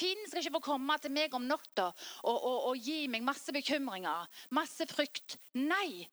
Fienden 0.00 0.28
skal 0.30 0.42
ikke 0.42 0.56
få 0.56 0.62
komme 0.72 0.96
til 1.02 1.12
meg 1.12 1.34
om 1.36 1.44
natta 1.44 1.90
og, 1.90 2.36
og, 2.36 2.58
og, 2.70 2.76
gi 2.80 3.04
meg 3.12 3.24
masse 3.26 3.52
bekymringer, 3.52 4.28
masse 4.56 4.86
frykt. 4.88 5.36
Nei. 5.60 6.06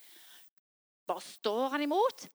Bare 1.08 1.24
står 1.24 1.78
han 1.78 1.86
imot. 1.86 2.28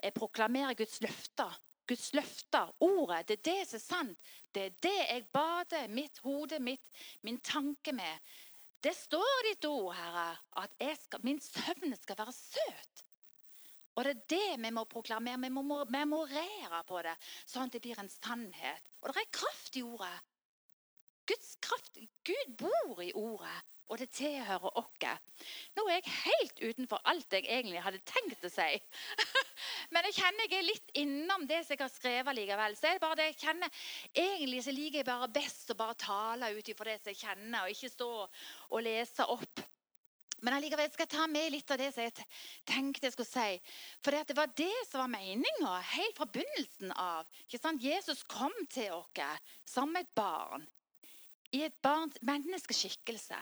Jeg 0.00 0.16
proklamerer 0.16 0.78
Guds 0.78 1.02
løfter. 1.04 1.58
Guds 1.90 2.12
løfter, 2.14 2.70
ordet, 2.86 3.24
det 3.26 3.34
er 3.40 3.46
det 3.48 3.62
som 3.66 3.80
er 3.80 3.82
sant. 3.82 4.28
Det 4.54 4.62
er 4.62 4.76
det 4.86 4.98
jeg 5.00 5.24
bader 5.34 5.90
mitt 5.90 6.20
hode, 6.22 6.60
mitt, 6.62 6.86
min 7.26 7.40
tanke 7.42 7.92
med. 7.92 8.30
Det 8.80 8.92
står 8.94 9.40
i 9.42 9.48
ditt 9.50 9.66
ord, 9.66 9.90
Herre, 9.98 10.28
at 10.62 10.76
skal, 11.02 11.24
min 11.26 11.40
søvn 11.42 11.96
skal 11.98 12.20
være 12.20 12.32
søt. 12.36 13.02
Og 13.98 14.06
det 14.06 14.12
er 14.14 14.22
det 14.32 14.62
vi 14.62 14.70
må 14.72 14.86
proklamere. 14.88 15.40
Vi 15.42 15.50
må 15.50 15.82
memorere 15.90 16.84
på 16.86 17.02
det, 17.04 17.16
sånn 17.44 17.66
at 17.66 17.74
det 17.74 17.82
blir 17.84 17.98
en 18.00 18.12
sannhet. 18.12 18.86
Og 19.02 19.10
det 19.10 19.24
er 19.24 19.34
kraft 19.40 19.76
i 19.76 19.82
ordet. 19.84 20.14
Guds 21.30 21.56
kraft 21.62 22.00
Gud 22.26 22.56
bor 22.58 23.02
i 23.02 23.12
ordet, 23.14 23.58
og 23.90 23.98
det 23.98 24.08
tilhører 24.14 24.78
oss. 24.78 24.88
Nå 25.76 25.84
er 25.86 25.98
jeg 25.98 26.14
helt 26.24 26.62
utenfor 26.62 27.02
alt 27.10 27.34
jeg 27.34 27.46
egentlig 27.46 27.82
hadde 27.82 28.02
tenkt 28.06 28.44
å 28.46 28.50
si. 28.52 28.68
Men 29.94 30.06
jeg 30.08 30.16
kjenner 30.18 30.46
jeg 30.46 30.58
er 30.58 30.66
litt 30.66 30.94
innom 31.02 31.46
det 31.48 31.62
som 31.64 31.74
jeg 31.74 31.82
har 31.82 31.92
skrevet 31.92 32.38
likevel. 32.38 32.76
Så 32.78 32.88
er 32.90 32.98
det 32.98 33.04
bare 33.04 33.18
det 33.20 33.28
jeg 33.30 33.40
kjenner. 33.44 33.82
Egentlig 34.12 34.62
så 34.66 34.74
liker 34.74 35.00
jeg 35.00 35.08
bare 35.08 35.30
best 35.34 35.70
å 35.72 35.78
bare 35.78 35.98
tale 35.98 36.52
ut 36.56 36.72
ifra 36.72 36.90
det 36.90 36.98
som 37.00 37.12
jeg 37.12 37.20
kjenner, 37.22 37.60
og 37.62 37.74
ikke 37.74 37.92
stå 37.94 38.10
og 38.24 38.82
lese 38.86 39.26
opp. 39.34 39.62
Men 40.40 40.56
allikevel 40.56 40.88
skal 40.88 41.04
jeg 41.04 41.12
ta 41.12 41.26
med 41.28 41.52
litt 41.52 41.70
av 41.72 41.80
det 41.80 41.90
som 41.92 42.06
jeg 42.06 42.26
tenkte 42.68 43.08
jeg 43.08 43.14
skulle 43.16 43.28
si. 43.28 43.56
For 44.00 44.16
det 44.16 44.36
var 44.38 44.52
det 44.56 44.72
som 44.88 45.02
var 45.02 45.12
meninga 45.12 45.74
helt 45.94 46.16
fra 46.16 46.28
begynnelsen 46.32 46.94
av. 46.96 47.28
Jesus 47.80 48.24
kom 48.24 48.54
til 48.72 48.94
oss 48.96 49.50
som 49.68 49.92
et 50.00 50.08
barn 50.16 50.64
i 51.56 51.64
et 51.66 51.76
barns 51.82 52.18
menneskeskikkelse 52.22 53.38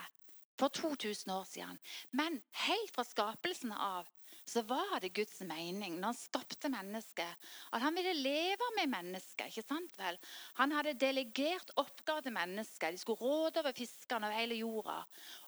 for 0.59 0.69
2000 0.75 1.33
år 1.33 1.45
siden. 1.49 1.81
Men 2.11 2.41
helt 2.67 2.95
fra 2.95 3.05
skapelsen 3.07 3.73
av 3.73 4.09
så 4.49 4.63
var 4.65 5.01
det 5.03 5.13
Guds 5.17 5.43
mening 5.45 5.99
når 5.99 6.07
han 6.09 6.17
skapte 6.17 6.71
mennesket, 6.73 7.49
at 7.73 7.83
han 7.85 7.97
ville 7.99 8.15
leve 8.17 8.69
med 8.79 8.89
mennesket. 8.95 9.51
ikke 9.51 9.67
sant 9.67 9.93
vel? 10.01 10.17
Han 10.57 10.73
hadde 10.73 10.97
delegert 11.01 11.73
oppgaver 11.77 12.25
til 12.25 12.37
mennesket. 12.37 12.95
De 12.97 13.03
skulle 13.03 13.21
råde 13.21 13.61
over 13.61 13.77
fiskene 13.77 14.31
over 14.31 14.41
hele 14.41 14.61
jorda. 14.63 14.97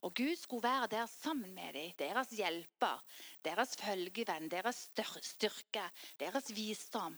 Og 0.05 0.15
Gud 0.15 0.37
skulle 0.37 0.69
være 0.69 0.91
der 0.93 1.09
sammen 1.09 1.55
med 1.55 1.73
dem, 1.79 1.97
deres 1.99 2.37
hjelper, 2.37 3.01
deres 3.45 3.77
følgevenn, 3.81 4.51
deres 4.53 4.91
styrke, 5.25 5.89
deres 6.21 6.53
visdom. 6.53 7.17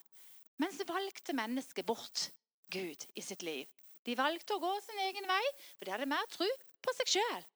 Men 0.63 0.73
så 0.73 0.87
valgte 0.87 1.35
mennesket 1.35 1.87
bort 1.87 2.29
Gud 2.71 3.09
i 3.17 3.21
sitt 3.27 3.43
liv. 3.43 3.67
De 4.07 4.17
valgte 4.19 4.57
å 4.57 4.63
gå 4.63 4.73
sin 4.83 5.01
egen 5.07 5.27
vei, 5.31 5.43
for 5.77 5.87
de 5.87 5.95
hadde 5.95 6.11
mer 6.11 6.29
tro 6.33 6.49
på 6.83 6.95
seg 6.99 7.17
sjøl. 7.17 7.49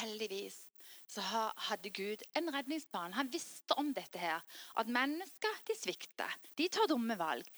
Heldigvis 0.00 0.62
så 1.10 1.24
hadde 1.66 1.90
Gud 1.90 2.22
en 2.38 2.52
redningsplan. 2.54 3.16
Han 3.16 3.30
visste 3.32 3.74
om 3.80 3.90
dette 3.96 4.20
her. 4.22 4.44
At 4.78 4.90
mennesker 4.90 5.62
de 5.66 5.74
svikter. 5.74 6.36
De 6.56 6.68
tar 6.70 6.86
dumme 6.90 7.16
valg. 7.18 7.48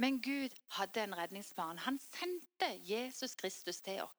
Men 0.00 0.20
Gud 0.22 0.54
hadde 0.76 1.02
en 1.02 1.16
redningsplan. 1.18 1.82
Han 1.86 1.98
sendte 2.04 2.70
Jesus 2.86 3.34
Kristus 3.34 3.82
til 3.82 4.04
oss. 4.04 4.14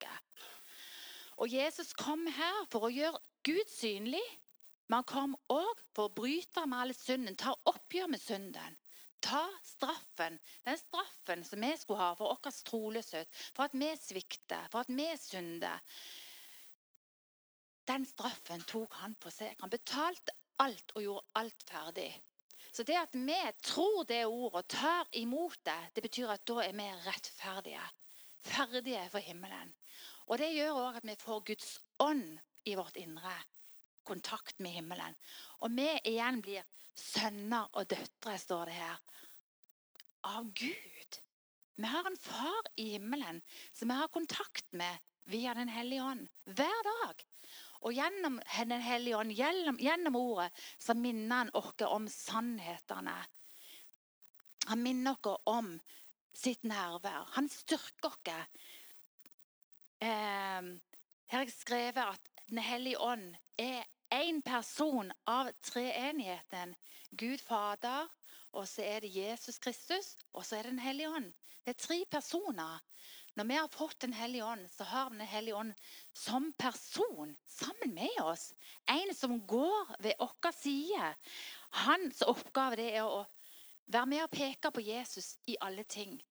Og 1.41 1.49
Jesus 1.49 1.95
kom 1.97 2.27
her 2.27 2.67
for 2.73 2.89
å 2.89 2.93
gjøre 2.93 3.23
Gud 3.47 3.71
synlig. 3.71 4.25
Men 4.91 4.99
han 4.99 5.07
kom 5.07 5.39
òg 5.49 5.79
for 5.95 6.09
å 6.09 6.13
bryte 6.13 6.67
med 6.67 6.83
alle 6.83 6.97
synden, 6.97 7.39
ta 7.39 7.55
oppgjør 7.71 8.11
med 8.11 8.19
synden 8.21 8.75
ta 9.21 9.45
straffen, 9.63 10.39
den 10.65 10.77
straffen 11.21 11.43
som 11.43 11.61
vi 11.61 11.77
skulle 11.77 11.99
ha 11.99 12.15
for 12.15 12.33
vår 12.33 12.51
troløshet, 12.65 13.27
for 13.53 13.65
at 13.65 13.73
vi 13.73 13.89
svikter, 13.97 14.67
for 14.71 14.81
at 14.81 14.89
vi 14.89 15.07
synder. 15.17 15.79
Den 17.87 18.05
straffen 18.05 18.61
tok 18.61 18.93
han 18.93 19.15
på 19.15 19.29
seg. 19.29 19.55
Han 19.61 19.69
betalte 19.69 20.33
alt 20.59 20.91
og 20.95 21.01
gjorde 21.01 21.27
alt 21.35 21.63
ferdig. 21.63 22.11
Så 22.71 22.83
det 22.83 22.95
at 22.95 23.13
vi 23.13 23.37
tror 23.63 24.05
det 24.07 24.25
ordet 24.25 24.61
og 24.61 24.67
tar 24.67 25.07
imot 25.13 25.59
det, 25.65 25.79
det 25.95 26.03
betyr 26.03 26.29
at 26.31 26.45
da 26.47 26.61
er 26.63 26.73
vi 26.73 26.87
rettferdige. 27.05 27.83
Ferdige 28.41 29.09
for 29.09 29.19
himmelen. 29.19 29.73
Og 30.27 30.37
Det 30.37 30.53
gjør 30.53 30.77
òg 30.79 31.01
at 31.01 31.05
vi 31.05 31.15
får 31.19 31.43
Guds 31.45 31.79
ånd 31.99 32.39
i 32.65 32.75
vårt 32.75 32.95
indre. 32.97 33.33
Kontakt 34.03 34.59
med 34.59 34.71
himmelen. 34.71 35.15
Og 35.59 35.75
vi 35.75 35.89
igjen 36.05 36.41
blir 36.41 36.63
sønner 36.95 37.67
og 37.73 37.89
døtre, 37.89 38.37
står 38.37 38.65
det 38.65 38.77
her, 38.77 38.97
av 40.23 40.47
Gud. 40.53 40.90
Vi 41.75 41.87
har 41.87 42.07
en 42.07 42.17
far 42.17 42.67
i 42.75 42.91
himmelen 42.91 43.41
som 43.71 43.87
vi 43.87 43.95
har 43.95 44.07
kontakt 44.07 44.65
med 44.71 44.97
via 45.23 45.53
Den 45.53 45.69
hellige 45.69 46.03
ånd 46.03 46.27
hver 46.45 46.83
dag. 46.87 47.25
Og 47.81 47.93
gjennom 47.93 48.39
Den 48.67 48.81
hellige 48.81 49.17
ånd, 49.17 49.31
gjennom, 49.31 49.79
gjennom 49.79 50.15
ordet, 50.15 50.51
så 50.77 50.93
minner 50.93 51.35
han 51.35 51.53
oss 51.53 51.85
om 51.87 52.07
sannhetene. 52.07 53.15
Han 54.67 54.83
minner 54.83 55.17
oss 55.27 55.41
om 55.45 55.79
sitt 56.33 56.63
nærvær. 56.63 57.25
Han 57.37 57.49
styrker 57.49 58.11
oss. 58.11 58.61
Eh, 60.01 60.61
her 61.31 61.37
har 61.37 61.45
jeg 61.45 61.55
skrevet 61.55 62.03
at 62.03 62.29
Den 62.51 62.57
hellige 62.57 62.99
ånd 62.99 63.35
er 63.57 63.85
én 64.11 64.41
person 64.43 65.11
av 65.27 65.53
treenigheten. 65.63 66.75
Gud 67.15 67.39
Fader, 67.39 68.09
og 68.51 68.67
så 68.67 68.83
er 68.83 68.99
det 68.99 69.15
Jesus 69.15 69.59
Kristus, 69.59 70.15
og 70.33 70.45
så 70.45 70.57
er 70.57 70.63
det 70.63 70.71
Den 70.71 70.79
hellige 70.79 71.09
ånd. 71.09 71.33
Det 71.65 71.75
er 71.75 71.83
tre 71.87 72.03
personer. 72.11 72.79
Når 73.35 73.43
vi 73.47 73.53
har 73.53 73.67
fått 73.67 74.01
Den 74.01 74.13
hellige 74.13 74.45
ånd, 74.45 74.69
så 74.69 74.83
har 74.83 75.09
vi 75.09 75.17
Den 75.17 75.27
hellige 75.27 75.55
ånd 75.55 75.73
som 76.13 76.53
person 76.53 77.37
sammen 77.47 77.93
med 77.93 78.21
oss. 78.21 78.53
En 78.89 79.13
som 79.15 79.39
går 79.47 79.95
ved 79.99 80.13
vår 80.19 80.51
side. 80.51 81.13
Hans 81.71 82.21
oppgave 82.21 82.91
er 82.91 83.03
å 83.03 83.25
være 83.87 84.05
med 84.05 84.23
og 84.23 84.31
peke 84.31 84.71
på 84.71 84.81
Jesus 84.81 85.37
i 85.47 85.55
alle 85.61 85.83
ting. 85.83 86.21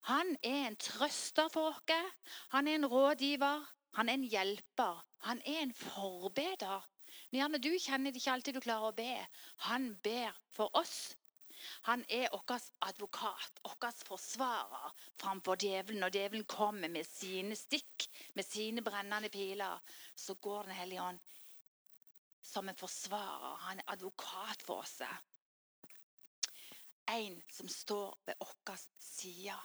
Han 0.00 0.36
er 0.42 0.68
en 0.68 0.76
trøster 0.76 1.48
for 1.48 1.74
oss. 1.74 2.14
Han 2.54 2.68
er 2.68 2.74
en 2.74 2.86
rådgiver. 2.86 3.66
Han 3.98 4.08
er 4.08 4.14
en 4.14 4.28
hjelper. 4.30 5.04
Han 5.18 5.42
er 5.44 5.62
en 5.62 5.74
forbeder. 5.74 6.86
Men 7.30 7.40
Gjerne 7.40 7.58
du 7.58 7.72
kjenner 7.78 8.12
det 8.12 8.22
ikke 8.22 8.32
alltid 8.32 8.54
du 8.54 8.60
klarer 8.60 8.92
å 8.92 8.96
be. 8.96 9.14
Han 9.68 9.96
ber 10.04 10.36
for 10.54 10.70
oss. 10.78 11.16
Han 11.88 12.04
er 12.08 12.28
vår 12.32 12.58
advokat, 12.86 13.60
vår 13.64 14.04
forsvarer 14.08 14.92
framfor 15.20 15.56
djevelen. 15.60 16.00
Når 16.00 16.14
djevelen 16.14 16.44
kommer 16.44 16.88
med 16.88 17.06
sine 17.06 17.56
stikk, 17.56 18.08
med 18.34 18.46
sine 18.46 18.82
brennende 18.82 19.28
piler, 19.28 19.80
så 20.16 20.34
går 20.34 20.62
Den 20.62 20.74
hellige 20.74 21.02
ånd 21.02 21.18
som 22.42 22.68
en 22.68 22.76
forsvarer. 22.76 23.56
Han 23.68 23.78
er 23.78 23.92
advokat 23.92 24.62
for 24.64 24.84
oss. 24.84 25.00
En 27.08 27.42
som 27.52 27.68
står 27.68 28.18
ved 28.26 28.34
vår 28.44 28.76
side. 28.98 29.56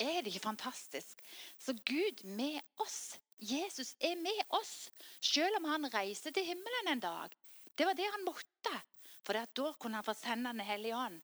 Er 0.00 0.20
det 0.22 0.32
ikke 0.32 0.48
fantastisk? 0.48 1.20
Så 1.58 1.74
Gud 1.84 2.24
med 2.24 2.60
oss. 2.80 3.18
Jesus 3.42 3.94
er 4.00 4.14
med 4.16 4.44
oss, 4.54 4.90
selv 5.20 5.56
om 5.58 5.64
han 5.66 5.88
reiser 5.94 6.30
til 6.30 6.46
himmelen 6.46 6.92
en 6.92 7.02
dag. 7.02 7.32
Det 7.78 7.86
var 7.86 7.96
det 7.98 8.06
han 8.12 8.24
måtte. 8.24 8.74
For 9.22 9.38
da 9.38 9.72
kunne 9.78 10.00
han 10.00 10.06
få 10.06 10.14
sende 10.18 10.52
Den 10.52 10.66
hellige 10.66 10.96
ånd 10.96 11.20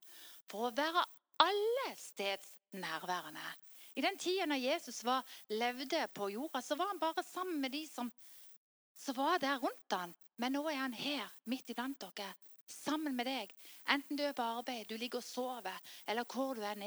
for 0.49 0.69
å 0.69 0.75
være 0.75 1.05
alle 1.43 1.89
steds 1.99 2.55
nærværende. 2.73 3.45
I 3.99 4.05
den 4.05 4.19
tida 4.19 4.47
når 4.47 4.63
Jesus 4.63 5.03
var, 5.05 5.27
levde 5.51 6.05
på 6.15 6.31
jorda, 6.31 6.63
så 6.63 6.77
var 6.79 6.93
han 6.93 7.01
bare 7.03 7.25
sammen 7.27 7.61
med 7.61 7.73
de 7.75 7.83
som, 7.91 8.11
som 8.97 9.17
var 9.17 9.41
der 9.43 9.59
rundt 9.59 9.97
han. 9.97 10.15
Men 10.39 10.55
nå 10.55 10.63
er 10.71 10.85
han 10.85 10.95
her, 10.95 11.27
midt 11.51 11.73
iblant 11.73 11.99
dere, 11.99 12.29
sammen 12.69 13.17
med 13.17 13.27
deg. 13.27 13.55
Enten 13.91 14.19
du 14.19 14.23
er 14.23 14.37
på 14.37 14.45
arbeid, 14.45 14.87
du 14.87 14.95
ligger 15.01 15.19
og 15.19 15.27
sover, 15.27 15.81
eller 16.07 16.29
hvor 16.29 16.55
du 16.55 16.63
er 16.63 16.79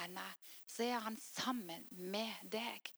henne, 0.00 0.26
så 0.66 0.88
er 0.88 1.04
han 1.04 1.18
sammen 1.20 1.86
med 1.90 2.50
deg. 2.50 2.90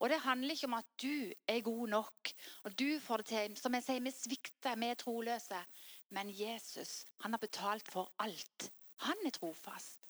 Og 0.00 0.10
Det 0.10 0.20
handler 0.20 0.54
ikke 0.54 0.66
om 0.66 0.74
at 0.74 0.88
du 1.02 1.32
er 1.46 1.60
god 1.62 1.88
nok, 1.88 2.32
og 2.64 2.78
du 2.78 2.98
får 3.00 3.22
det 3.22 3.26
til. 3.26 3.56
Som 3.56 3.74
jeg 3.74 3.84
sier, 3.86 4.00
Vi 4.00 4.10
svikter, 4.10 4.76
vi 4.76 4.90
er 4.90 4.98
troløse. 4.98 5.60
Men 6.14 6.30
Jesus 6.32 7.04
han 7.22 7.32
har 7.32 7.42
betalt 7.42 7.88
for 7.92 8.10
alt. 8.16 8.70
Han 9.04 9.26
er 9.26 9.34
trofast. 9.34 10.00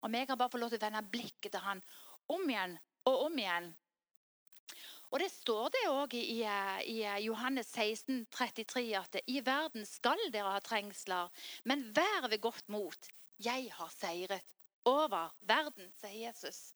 Og 0.00 0.12
vi 0.12 0.24
kan 0.26 0.38
bare 0.38 0.52
få 0.52 0.60
lov 0.62 0.70
til 0.70 0.78
å 0.78 0.86
vende 0.86 1.02
blikket 1.10 1.52
til 1.54 1.64
han 1.64 1.82
om 2.30 2.44
igjen 2.50 2.76
og 3.08 3.24
om 3.26 3.38
igjen. 3.38 3.72
Og 5.08 5.22
Det 5.22 5.30
står 5.32 5.70
det 5.72 5.84
òg 5.88 6.14
i, 6.18 6.42
i, 6.44 6.98
Johannes 7.24 7.70
16, 7.72 8.26
33 8.30 8.82
at 8.98 9.16
i 9.24 9.40
verden 9.40 9.86
skal 9.88 10.20
dere 10.32 10.52
ha 10.52 10.60
trengsler, 10.60 11.30
men 11.64 11.86
vær 11.96 12.28
ved 12.28 12.42
godt 12.44 12.68
mot. 12.68 13.08
Jeg 13.40 13.70
har 13.72 13.88
seiret 13.94 14.56
over 14.84 15.32
verden, 15.48 15.88
sier 15.96 16.28
Jesus. 16.28 16.74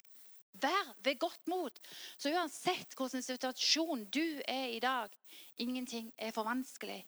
Vær 0.53 0.95
ved 1.05 1.19
godt 1.21 1.49
mot. 1.49 1.77
Så 2.17 2.33
uansett 2.33 2.97
hvilken 2.97 3.25
situasjon 3.25 4.07
du 4.13 4.41
er 4.49 4.73
i 4.73 4.81
dag, 4.81 5.13
ingenting 5.61 6.13
er 6.17 6.33
for 6.33 6.49
vanskelig. 6.49 7.03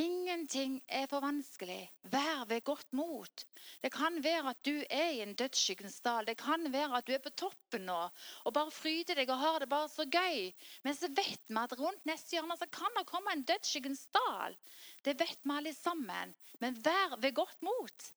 Ingenting 0.00 0.78
er 0.88 1.04
for 1.10 1.20
vanskelig. 1.20 1.90
Vær 2.08 2.46
ved 2.48 2.62
godt 2.64 2.94
mot. 2.96 3.42
Det 3.82 3.90
kan 3.92 4.14
være 4.24 4.54
at 4.54 4.60
du 4.64 4.72
er 4.88 5.10
i 5.12 5.20
en 5.20 5.34
dødsskyggens 5.36 6.00
dal. 6.00 6.24
Det 6.26 6.38
kan 6.40 6.64
være 6.72 6.96
at 6.96 7.06
du 7.06 7.12
er 7.12 7.20
på 7.20 7.34
toppen 7.36 7.84
nå 7.90 7.98
og 8.44 8.54
bare 8.56 8.72
fryder 8.72 9.20
deg 9.20 9.28
og 9.28 9.42
har 9.42 9.58
det 9.60 9.68
bare 9.68 9.90
så 9.92 10.06
gøy. 10.08 10.48
Men 10.86 10.96
så 10.96 11.12
vet 11.12 11.44
vi 11.44 11.60
at 11.60 11.76
rundt 11.76 12.08
neste 12.08 12.38
hjørne 12.38 12.56
så 12.56 12.70
kan 12.72 12.96
det 12.96 13.04
komme 13.10 13.36
en 13.36 13.44
dødsskyggens 13.52 14.06
dal. 14.16 14.56
Det 15.04 15.18
vet 15.20 15.44
vi 15.44 15.56
alle 15.58 15.74
sammen. 15.76 16.32
Men 16.64 16.80
vær 16.80 17.18
ved 17.20 17.36
godt 17.36 17.60
mot. 17.60 18.12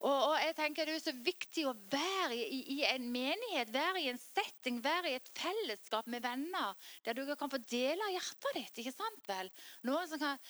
Og, 0.00 0.16
og, 0.30 0.34
jeg 0.40 0.54
tenker 0.56 0.88
Det 0.88 0.94
er 0.96 1.02
så 1.04 1.12
viktig 1.12 1.66
å 1.68 1.74
være 1.92 2.36
i, 2.36 2.60
i, 2.76 2.78
en 2.88 3.10
menighet, 3.12 3.72
være 3.74 4.00
i 4.00 4.08
en 4.12 4.20
setting, 4.20 4.80
være 4.84 5.12
i 5.12 5.18
et 5.18 5.28
fellesskap 5.36 6.08
med 6.08 6.24
venner 6.24 6.72
der 7.04 7.18
du 7.18 7.26
kan 7.36 7.52
få 7.52 7.60
dele 7.68 8.08
hjertet 8.14 8.56
ditt. 8.56 8.80
ikke 8.80 8.96
sant 8.96 9.28
vel? 9.28 9.52
Noen 9.88 10.08
som 10.08 10.22
kan, 10.22 10.40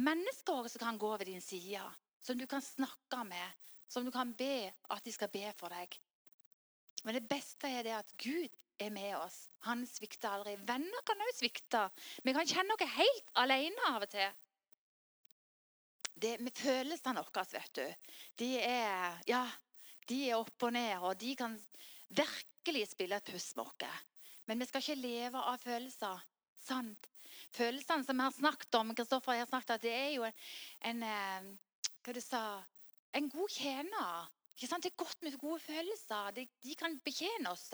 Mennesker 0.00 0.68
som 0.72 0.80
kan 0.80 0.98
gå 1.00 1.10
ved 1.18 1.28
din 1.28 1.42
side, 1.44 1.82
som 2.24 2.38
du 2.38 2.46
kan 2.48 2.62
snakke 2.64 3.24
med, 3.28 3.66
som 3.90 4.04
du 4.06 4.12
kan 4.14 4.30
be 4.32 4.70
at 4.88 5.04
de 5.04 5.12
skal 5.12 5.28
be 5.32 5.44
for 5.58 5.72
deg. 5.72 5.96
Men 7.04 7.16
det 7.16 7.26
beste 7.28 7.68
er 7.68 7.84
det 7.84 7.96
at 7.96 8.12
Gud 8.20 8.48
er 8.80 8.92
med 8.92 9.12
oss. 9.18 9.42
Han 9.66 9.84
svikter 9.88 10.30
aldri. 10.32 10.54
Venner 10.68 11.04
kan 11.04 11.20
også 11.26 11.42
svikte. 11.42 11.82
Vi 12.24 12.32
kan 12.36 12.48
kjenne 12.48 12.76
oss 12.76 12.96
helt 12.96 13.34
alene 13.42 13.90
av 13.90 14.06
og 14.06 14.12
til 14.12 14.28
det 16.22 16.36
med 16.44 16.56
følelsene 16.56 17.24
våre, 17.24 17.44
vet 17.52 17.80
du. 17.80 18.14
De 18.42 18.50
er, 18.60 19.20
ja, 19.30 19.44
de 20.10 20.20
er 20.28 20.40
opp 20.40 20.66
og 20.68 20.74
ned, 20.74 20.96
og 21.00 21.14
de 21.20 21.34
kan 21.38 21.56
virkelig 22.08 22.88
spille 22.92 23.20
et 23.20 23.32
puss 23.32 23.52
med 23.56 23.66
oss. 23.66 24.02
Men 24.48 24.60
vi 24.60 24.66
skal 24.66 24.82
ikke 24.82 25.00
leve 25.00 25.42
av 25.52 25.62
følelser. 25.62 26.26
Sant? 26.60 27.08
Følelsene 27.54 28.06
som 28.06 28.18
vi 28.18 28.26
har 28.26 28.34
snakket 28.34 28.76
om, 28.78 28.92
Kristoffer 28.94 29.38
har 29.38 29.48
snakket 29.48 29.76
om, 29.76 29.82
det 29.84 29.94
er 29.94 30.10
jo 30.16 30.26
en, 30.26 30.44
en 30.90 31.06
eh, 31.06 31.48
hva 32.04 32.14
du 32.16 32.20
sa, 32.24 32.42
en 33.16 33.30
god 33.30 33.54
tjener. 33.54 34.28
Det 34.60 34.68
er 34.68 34.92
godt 34.98 35.22
med 35.24 35.38
gode 35.40 35.60
følelser. 35.64 36.34
De, 36.36 36.42
de 36.60 36.74
kan 36.76 36.98
betjene 37.00 37.48
oss. 37.48 37.70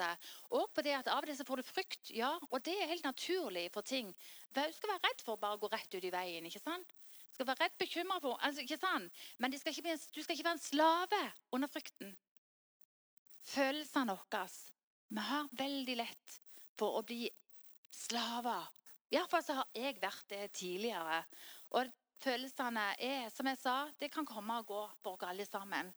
Og 0.55 0.69
på 0.71 0.85
det 0.87 0.93
at 0.95 1.09
Av 1.11 1.25
og 1.25 1.27
til 1.27 1.49
får 1.49 1.59
du 1.59 1.67
frykt. 1.67 2.13
ja, 2.15 2.37
og 2.51 2.63
Det 2.63 2.77
er 2.79 2.93
helt 2.93 3.05
naturlig 3.05 3.71
for 3.75 3.83
ting. 3.83 4.13
Du 4.55 4.61
skal 4.61 4.93
være 4.93 5.03
redd 5.09 5.25
for 5.25 5.35
å 5.35 5.43
bare 5.43 5.59
gå 5.59 5.71
rett 5.73 5.97
ut 5.97 6.05
i 6.07 6.13
veien. 6.15 6.47
ikke 6.47 6.63
sant? 6.63 6.95
Skal 7.37 7.49
være 7.51 7.67
redd 7.67 7.77
bekymra 7.81 8.21
for 8.23 8.41
altså, 8.41 8.65
ikke 8.65 8.81
sant? 8.81 9.25
Men 9.39 9.55
skal 9.61 9.77
en, 9.85 10.07
du 10.15 10.23
skal 10.23 10.35
ikke 10.35 10.49
være 10.49 10.59
en 10.59 10.65
slave 10.65 11.21
under 11.57 11.71
frykten. 11.71 12.15
Følelsene 13.47 14.17
våre 14.17 14.49
Vi 15.09 15.23
har 15.23 15.53
veldig 15.53 15.97
lett 16.01 16.41
for 16.77 16.99
å 16.99 17.05
bli 17.07 17.29
slaver. 17.95 18.67
Iallfall 19.15 19.45
så 19.47 19.61
har 19.61 19.69
jeg 19.77 20.01
vært 20.03 20.27
det 20.33 20.43
tidligere. 20.59 21.21
Og 21.79 21.93
følelsene 22.23 22.89
er, 22.99 23.29
som 23.31 23.47
jeg 23.47 23.61
sa, 23.61 23.77
det 24.01 24.11
kan 24.13 24.27
komme 24.27 24.59
og 24.61 24.67
gå 24.67 24.83
for 25.05 25.15
oss 25.15 25.29
alle 25.31 25.47
sammen. 25.47 25.93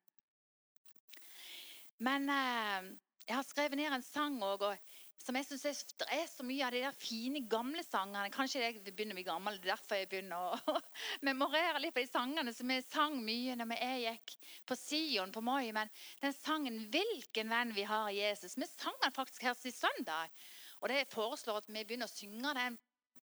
Men 2.06 2.30
eh, 2.32 2.92
jeg 3.26 3.36
har 3.36 3.48
skrevet 3.48 3.80
ned 3.80 3.94
en 3.94 4.06
sang 4.06 4.38
òg. 4.46 4.68
Og 4.70 4.99
som 5.20 5.36
jeg 5.36 5.46
synes 5.46 5.84
Det 6.00 6.08
er 6.16 6.28
så 6.32 6.46
mye 6.48 6.66
av 6.66 6.74
de 6.74 6.82
der 6.84 6.96
fine, 6.96 7.42
gamle 7.52 7.84
sangene. 7.86 8.32
Kanskje 8.34 8.62
jeg 8.64 8.80
begynner 8.88 9.14
å 9.14 9.20
bli 9.20 9.26
gammel, 9.28 9.58
det 9.60 9.68
er 9.68 9.76
derfor 9.76 10.00
jeg 10.00 10.10
begynner 10.12 10.56
å 10.56 10.76
memorere 11.28 11.82
litt 11.84 11.96
på 11.96 12.04
de 12.04 12.12
sangene 12.12 12.54
som 12.56 12.72
jeg 12.72 12.86
sang 12.88 13.18
mye 13.24 13.58
når 13.60 13.76
jeg 13.76 14.06
gikk 14.06 14.36
på 14.70 14.78
Sion 14.80 15.34
på 15.36 15.44
Moi. 15.44 15.72
Men 15.76 15.92
den 16.24 16.36
sangen 16.38 16.80
'Hvilken 16.88 17.52
venn 17.52 17.76
vi 17.76 17.86
har 17.90 18.10
i 18.10 18.22
Jesus' 18.22 18.58
Vi 18.60 18.68
sang 18.72 18.96
den 19.04 19.16
faktisk 19.16 19.44
her 19.44 19.58
sist 19.60 19.84
søndag. 19.84 20.32
Og 20.80 20.90
det 20.90 21.10
foreslår 21.12 21.60
at 21.60 21.68
vi 21.68 21.84
begynner 21.84 22.08
å 22.08 22.16
synge 22.16 22.54
den 22.56 22.80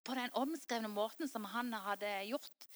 på 0.06 0.16
den 0.18 0.34
omskrevne 0.38 0.92
måten 0.92 1.30
som 1.32 1.48
han 1.50 1.74
hadde 1.74 2.12
gjort. 2.30 2.70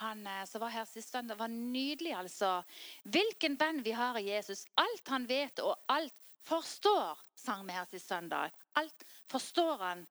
Han 0.00 0.26
eh, 0.26 0.44
som 0.48 0.62
var 0.64 0.72
her 0.72 0.88
sist 0.88 1.12
søndag, 1.12 1.38
var 1.38 1.52
nydelig, 1.52 2.14
altså. 2.16 2.62
Hvilken 3.04 3.58
venn 3.60 3.82
vi 3.84 3.92
har 3.92 4.16
i 4.18 4.28
Jesus. 4.30 4.64
Alt 4.80 5.12
han 5.12 5.28
vet, 5.28 5.60
og 5.60 5.76
alt 5.92 6.16
forstår, 6.48 7.20
sang 7.38 7.66
vi 7.68 7.76
her 7.76 7.86
sist 7.90 8.08
søndag. 8.08 8.50
Alt 8.80 9.04
forstår 9.30 9.78
han. 9.78 10.06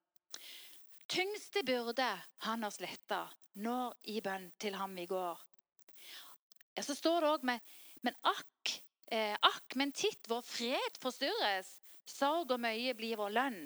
Tyngste 1.11 1.63
byrde 1.67 2.07
han 2.45 2.63
har 2.63 2.71
sletta, 2.71 3.25
når 3.53 3.97
i 4.13 4.21
bønn 4.23 4.51
til 4.61 4.77
ham 4.79 4.93
vi 4.95 5.07
går. 5.09 5.39
Ja, 6.77 6.83
så 6.85 6.95
står 6.95 7.21
det 7.21 7.31
òg 7.31 7.47
med 7.49 7.73
Men 8.01 8.15
akk, 8.25 8.71
eh, 9.11 9.35
akk, 9.45 9.75
men 9.75 9.91
titt 9.91 10.25
vår 10.29 10.41
fred 10.41 10.95
forstyrres. 11.03 11.75
Sorg 12.09 12.49
og 12.49 12.59
møye 12.63 12.95
blir 12.97 13.19
vår 13.19 13.29
lønn. 13.29 13.59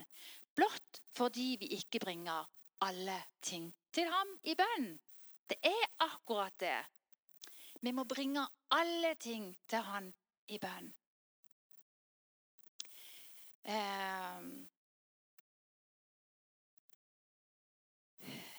Blott 0.56 1.00
fordi 1.16 1.56
vi 1.62 1.70
ikke 1.78 2.02
bringer 2.04 2.44
alle 2.84 3.16
ting 3.42 3.70
til 3.96 4.12
ham 4.12 4.34
i 4.44 4.56
bønn. 4.60 4.90
Det 5.48 5.58
er 5.64 5.88
akkurat 6.04 6.58
det. 6.60 6.82
Vi 7.82 7.94
må 7.96 8.04
bringe 8.04 8.44
alle 8.76 9.16
ting 9.16 9.54
til 9.70 9.88
han 9.88 10.12
i 10.52 10.60
bønn. 10.60 10.92
Eh, 13.64 14.42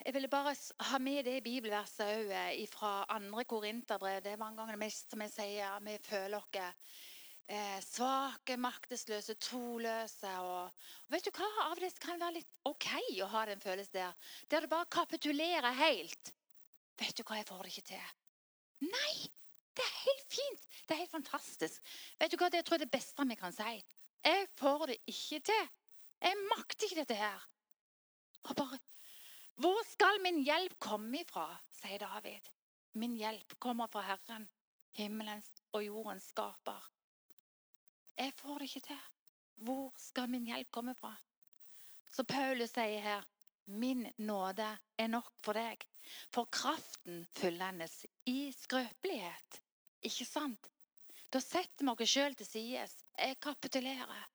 Jeg 0.07 0.14
ville 0.14 0.29
bare 0.31 0.55
ha 0.87 0.99
med 1.03 1.25
det 1.27 1.40
bibelverset 1.42 2.07
òg 2.07 2.29
eh, 2.31 2.61
fra 2.71 2.90
andre 3.11 3.42
korinterbrev. 3.51 4.21
Det 4.23 4.37
er 4.37 4.38
mange 4.38 4.61
ganger 4.61 4.79
vi, 4.79 4.88
som 4.95 5.25
jeg 5.25 5.33
sier, 5.35 5.81
vi 5.83 5.97
føler 6.05 6.38
oss 6.38 6.59
eh, 7.51 7.81
svake, 7.83 8.55
maktesløse, 8.62 9.35
troløse. 9.42 10.31
Og, 10.47 10.71
og, 10.71 11.11
vet 11.11 11.27
du 11.27 11.33
hva? 11.35 11.51
Av 11.64 11.75
og 11.75 11.83
til 11.83 11.99
kan 11.99 12.14
det 12.14 12.23
være 12.23 12.37
litt 12.38 12.55
OK 12.71 12.88
å 13.27 13.31
ha 13.35 13.45
den 13.51 13.66
følelsen 13.66 13.99
der. 13.99 14.33
Der 14.47 14.62
du 14.62 14.71
bare 14.77 14.92
kapitulerer 14.95 15.75
helt. 15.83 16.33
Vet 17.03 17.19
du 17.19 17.27
hva, 17.27 17.42
jeg 17.42 17.51
får 17.51 17.66
det 17.66 17.75
ikke 17.75 17.88
til. 17.90 18.16
Nei! 18.87 19.12
Det 19.77 19.85
er 19.85 20.03
helt 20.07 20.27
fint. 20.38 20.66
Det 20.87 20.95
er 20.95 21.03
helt 21.03 21.16
fantastisk. 21.19 21.95
Vet 22.23 22.31
du 22.31 22.38
hva, 22.38 22.55
Det 22.55 22.62
tror 22.62 22.79
jeg 22.79 22.87
det 22.87 22.95
beste 22.95 23.27
vi 23.27 23.42
kan 23.42 23.53
si. 23.59 23.79
Jeg 24.23 24.51
får 24.55 24.87
det 24.92 25.03
ikke 25.11 25.49
til. 25.51 25.73
Jeg 26.23 26.45
makter 26.47 26.87
ikke 26.87 27.03
dette 27.03 27.25
her. 27.27 27.51
Og 28.47 28.55
bare 28.55 28.79
hvor 29.57 29.79
skal 29.88 30.21
min 30.21 30.42
hjelp 30.45 30.75
komme 30.83 31.23
ifra, 31.23 31.47
sier 31.79 32.03
David. 32.03 32.51
Min 33.01 33.16
hjelp 33.16 33.55
kommer 33.61 33.88
fra 33.92 34.03
Herren, 34.05 34.49
himmelens 34.97 35.49
og 35.73 35.85
jordens 35.85 36.29
skaper. 36.33 36.90
Jeg 38.16 38.33
får 38.37 38.59
det 38.59 38.69
ikke 38.71 38.85
til. 38.88 39.01
Hvor 39.64 39.92
skal 40.01 40.29
min 40.29 40.45
hjelp 40.49 40.71
komme 40.73 40.95
fra? 40.97 41.14
Så 42.12 42.25
Paulus 42.25 42.73
sier 42.77 43.01
her, 43.05 43.25
min 43.66 44.07
nåde 44.19 44.69
er 44.99 45.09
nok 45.09 45.33
for 45.42 45.57
deg. 45.57 45.83
For 46.33 46.49
kraften 46.53 47.25
fullendes 47.35 48.05
i 48.29 48.53
skrøpelighet. 48.55 49.61
Ikke 50.07 50.29
sant? 50.29 50.69
Da 51.33 51.40
setter 51.42 51.85
vi 51.85 51.92
oss 51.97 52.12
sjøl 52.12 52.37
til 52.38 52.47
side. 52.49 52.85
Jeg 53.19 53.40
kapitulerer. 53.42 54.29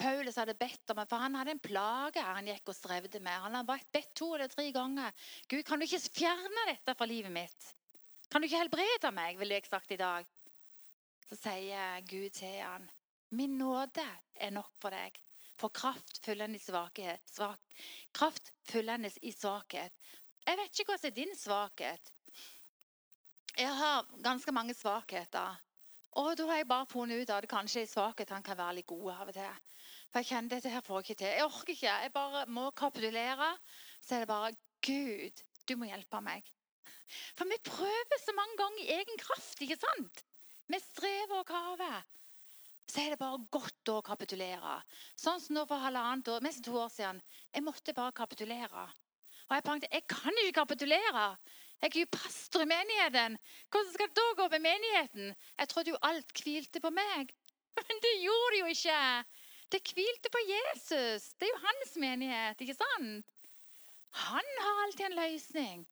Paulus 0.00 0.38
hadde 0.40 0.56
bedt 0.56 0.92
om 0.94 1.02
for 1.04 1.20
han 1.20 1.36
hadde 1.36 1.52
en 1.54 1.62
plage 1.62 2.22
han 2.24 2.48
gikk 2.48 2.72
og 2.72 2.76
strevde 2.76 3.20
med. 3.20 3.36
Han 3.44 3.58
hadde 3.58 3.78
bedt 3.92 4.14
to 4.16 4.32
eller 4.34 4.48
tre 4.48 4.70
ganger. 4.72 5.12
Gud, 5.50 5.62
kan 5.68 5.80
du 5.80 5.84
ikke 5.84 6.00
fjerne 6.08 6.66
dette 6.70 6.94
fra 6.96 7.08
livet 7.08 7.32
mitt? 7.34 7.72
Kan 8.30 8.40
du 8.40 8.48
ikke 8.48 8.62
helbrede 8.62 9.10
meg, 9.12 9.38
ville 9.40 9.58
jeg 9.58 9.68
sagt 9.68 9.92
i 9.92 9.98
dag. 10.00 10.28
Så 11.28 11.36
sier 11.38 12.00
Gud 12.08 12.30
til 12.34 12.56
han, 12.62 12.86
min 13.36 13.58
nåde 13.58 14.06
er 14.34 14.54
nok 14.54 14.72
for 14.82 14.94
deg. 14.94 15.18
For 15.60 15.70
kraft 15.74 16.22
fyllende 16.24 16.56
i 16.56 16.62
svakhet. 16.62 17.20
Svak. 17.28 17.60
Kraft 18.16 18.52
fyllende 18.70 19.10
i 19.22 19.32
svakhet. 19.34 19.92
Jeg 20.46 20.58
vet 20.58 20.80
ikke 20.80 20.94
hva 20.94 20.98
som 20.98 21.10
er 21.10 21.16
din 21.18 21.34
svakhet. 21.36 22.12
Jeg 23.58 23.74
har 23.76 24.08
ganske 24.24 24.54
mange 24.56 24.74
svakheter. 24.74 25.58
Og 26.18 26.32
da 26.38 26.46
har 26.48 26.62
jeg 26.62 26.68
bare 26.70 26.88
funnet 26.90 27.22
ut 27.22 27.34
at 27.34 27.46
kanskje 27.50 27.84
er 27.84 27.90
svakhet 27.90 28.32
kan 28.32 28.56
være 28.58 28.80
litt 28.80 28.88
god 28.88 29.12
av 29.12 29.28
og 29.28 29.36
til. 29.36 29.60
For 30.10 30.22
jeg 30.22 30.30
kjenner 30.32 30.56
dette 30.56 30.72
her 30.72 30.82
får 30.82 31.00
jeg 31.00 31.06
ikke 31.06 31.18
til. 31.22 31.34
Jeg 31.36 31.46
orker 31.46 31.74
ikke. 31.74 31.98
Jeg 32.04 32.12
bare 32.14 32.46
må 32.50 32.70
kapitulere. 32.76 33.50
Så 34.02 34.16
er 34.16 34.24
det 34.24 34.30
bare 34.30 34.54
Gud, 34.82 35.42
du 35.68 35.76
må 35.78 35.86
hjelpe 35.90 36.22
meg. 36.24 36.46
For 37.38 37.46
vi 37.50 37.58
prøver 37.66 38.22
så 38.22 38.34
mange 38.34 38.56
ganger 38.58 38.82
i 38.82 38.96
egen 38.96 39.20
kraft, 39.20 39.60
ikke 39.62 39.78
sant? 39.78 40.24
Vi 40.70 40.78
strever 40.82 41.42
og 41.42 41.46
kaver. 41.46 42.00
Så 42.90 43.04
er 43.04 43.12
det 43.12 43.20
bare 43.20 43.38
godt 43.54 43.90
å 43.92 44.00
kapitulere. 44.02 44.80
Sånn 45.18 45.38
som 45.42 45.54
nå 45.54 45.64
for 45.70 45.82
halvannet 45.82 46.30
år, 46.32 46.42
mest 46.42 46.64
to 46.66 46.74
år 46.74 46.90
siden. 46.90 47.20
Jeg 47.54 47.66
måtte 47.66 47.94
bare 47.94 48.14
kapitulere. 48.16 48.86
Og 49.46 49.56
jeg 49.56 49.66
tenkte 49.66 49.90
jeg 49.92 50.06
kan 50.10 50.40
ikke 50.42 50.56
kapitulere. 50.62 51.26
Jeg 51.80 51.92
er 51.94 52.00
jo 52.02 52.10
pastor 52.12 52.64
i 52.64 52.70
menigheten. 52.70 53.38
Hvordan 53.70 53.92
skal 53.94 54.10
det 54.10 54.18
da 54.18 54.26
gå 54.40 54.48
med 54.54 54.64
menigheten? 54.66 55.30
Jeg 55.58 55.70
trodde 55.70 55.94
jo 55.94 56.02
alt 56.06 56.34
hvilte 56.42 56.82
på 56.82 56.90
meg. 56.94 57.30
Men 57.78 58.02
det 58.04 58.16
gjorde 58.24 58.50
det 58.54 58.60
jo 58.60 58.74
ikke. 58.74 58.98
Det 59.70 59.80
hvilte 59.94 60.30
på 60.34 60.40
Jesus. 60.42 61.30
Det 61.38 61.46
er 61.46 61.52
jo 61.52 61.62
hans 61.62 61.96
menighet, 62.02 62.62
ikke 62.62 62.74
sant? 62.74 63.34
Han 64.18 64.52
har 64.64 64.84
alltid 64.84 65.06
en 65.06 65.18
løsning. 65.18 65.84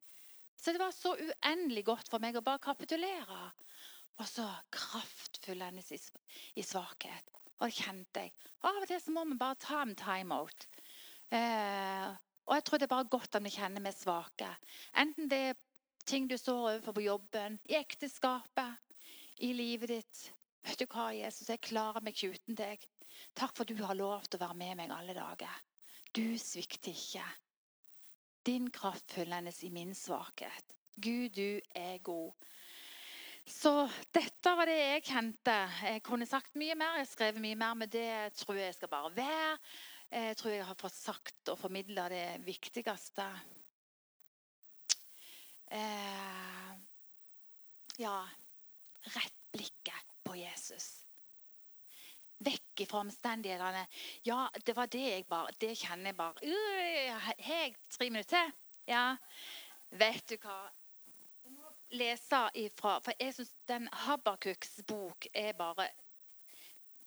Så 0.58 0.72
det 0.74 0.80
var 0.82 0.90
så 0.90 1.14
uendelig 1.14 1.84
godt 1.86 2.08
for 2.10 2.22
meg 2.22 2.36
å 2.36 2.42
bare 2.42 2.62
kapitulere. 2.62 3.42
Og 4.18 4.26
så 4.26 4.46
kraftfull 4.74 5.62
hennes 5.62 5.92
i 5.94 6.64
svakhet. 6.66 7.30
Og 7.62 7.74
kjente 7.74 8.26
jeg. 8.26 8.34
Av 8.66 8.80
og 8.80 8.86
til 8.90 8.98
så 9.02 9.14
må 9.14 9.22
vi 9.30 9.38
bare 9.38 9.58
ta 9.62 9.82
en 9.84 9.94
timeout. 9.98 10.66
Eh, 11.34 12.08
og 12.48 12.56
jeg 12.56 12.64
tror 12.66 12.80
det 12.80 12.88
er 12.88 12.94
bare 12.94 13.10
godt 13.12 13.38
om 13.38 13.46
vi 13.46 13.54
kjenner 13.54 13.84
vi 13.84 13.92
svake. 13.94 14.50
Enten 14.98 15.30
det 15.30 15.40
er 15.50 15.58
ting 16.08 16.26
du 16.30 16.36
står 16.40 16.64
overfor 16.64 16.96
på 16.96 17.04
jobben, 17.04 17.58
i 17.68 17.76
ekteskapet, 17.78 18.78
i 19.44 19.52
livet 19.52 19.92
ditt. 19.92 20.22
Vet 20.68 20.82
du 20.82 20.88
hva, 20.92 21.08
Jesus, 21.16 21.48
jeg 21.48 21.64
klarer 21.64 22.04
meg 22.04 22.12
ikke 22.12 22.36
uten 22.36 22.56
deg. 22.58 22.82
Takk 23.38 23.54
for 23.56 23.64
du 23.64 23.78
har 23.80 23.96
lov 23.96 24.26
til 24.28 24.36
å 24.36 24.42
være 24.42 24.56
med 24.60 24.76
meg 24.82 24.92
alle 24.92 25.14
dager. 25.16 25.62
Du 26.12 26.36
svikter 26.40 26.92
ikke. 26.92 27.24
Din 28.44 28.68
kraft 28.72 29.14
fyllendes 29.16 29.62
i 29.64 29.70
min 29.72 29.94
svakhet. 29.96 30.74
Gud, 31.00 31.32
du 31.38 31.60
er 31.78 31.96
god. 32.04 32.48
Så 33.48 33.72
dette 34.12 34.52
var 34.58 34.68
det 34.68 34.76
jeg 34.76 35.06
kjente. 35.08 35.56
Jeg 35.88 36.02
kunne 36.04 36.28
sagt 36.28 36.58
mye 36.60 36.76
mer, 36.76 36.98
jeg 36.98 37.06
har 37.06 37.12
skrevet 37.14 37.44
mye 37.44 37.56
mer, 37.56 37.78
men 37.80 37.92
det 37.92 38.10
tror 38.36 38.60
jeg 38.60 38.76
skal 38.76 38.92
bare 38.92 39.14
være. 39.16 39.54
Jeg 40.12 40.36
tror 40.40 40.52
jeg 40.52 40.66
har 40.68 40.80
fått 40.80 40.98
sagt 40.98 41.52
og 41.52 41.60
formidla 41.60 42.08
det 42.12 42.26
viktigste. 42.44 43.28
Eh, 45.72 46.76
ja 48.00 48.18
Rett 49.12 49.42
blikket 49.52 50.07
på 50.28 50.36
Jesus 50.38 50.98
vekk 52.38 52.84
fra 52.86 53.02
omstendighetene. 53.02 53.84
Ja, 54.26 54.48
det 54.64 54.74
var 54.76 54.86
det 54.86 55.04
jeg 55.04 55.26
bare 55.28 55.54
Det 55.58 55.74
kjenner 55.78 56.12
jeg 56.12 56.16
bare 56.16 56.34
uh, 56.46 57.30
Har 57.46 57.72
tre 57.90 58.10
minutter 58.10 58.28
til? 58.36 58.52
Ja. 58.88 59.16
Vet 59.90 60.28
du 60.30 60.36
hva? 60.42 60.58
Jeg 61.44 61.54
må 61.54 61.72
lese 61.98 62.42
ifra 62.54 62.98
For 63.02 63.16
jeg 63.18 63.34
syns 63.34 63.54
den 63.68 63.88
Habakuks 64.04 64.78
bok 64.86 65.26
er 65.34 65.52
bare 65.58 65.88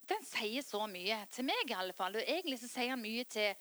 Den 0.09 0.25
sier 0.27 0.65
så 0.65 0.83
mye. 0.91 1.21
Til 1.31 1.47
meg, 1.47 1.69
i 1.69 1.77
alle 1.77 1.93
fall. 1.95 2.17
Og 2.19 2.27
egentlig 2.27 2.59
så 2.59 2.67
sier 2.67 2.91
den 2.91 3.05
mye 3.05 3.23
til 3.23 3.55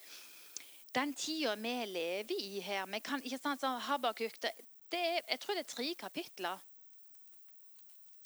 den 0.91 1.13
tida 1.15 1.55
vi 1.55 1.75
lever 1.87 2.35
i 2.35 2.59
her. 2.59 2.89
Vi 2.91 2.99
kan, 2.99 3.23
ikke 3.23 3.39
sant, 3.39 3.61
så 3.63 3.77
Habakuk, 3.87 4.41
det, 4.43 4.51
det 4.91 4.99
er, 4.99 5.21
Jeg 5.29 5.41
tror 5.41 5.55
det 5.55 5.63
er 5.63 5.71
tre 5.71 5.95
kapitler. 5.95 6.65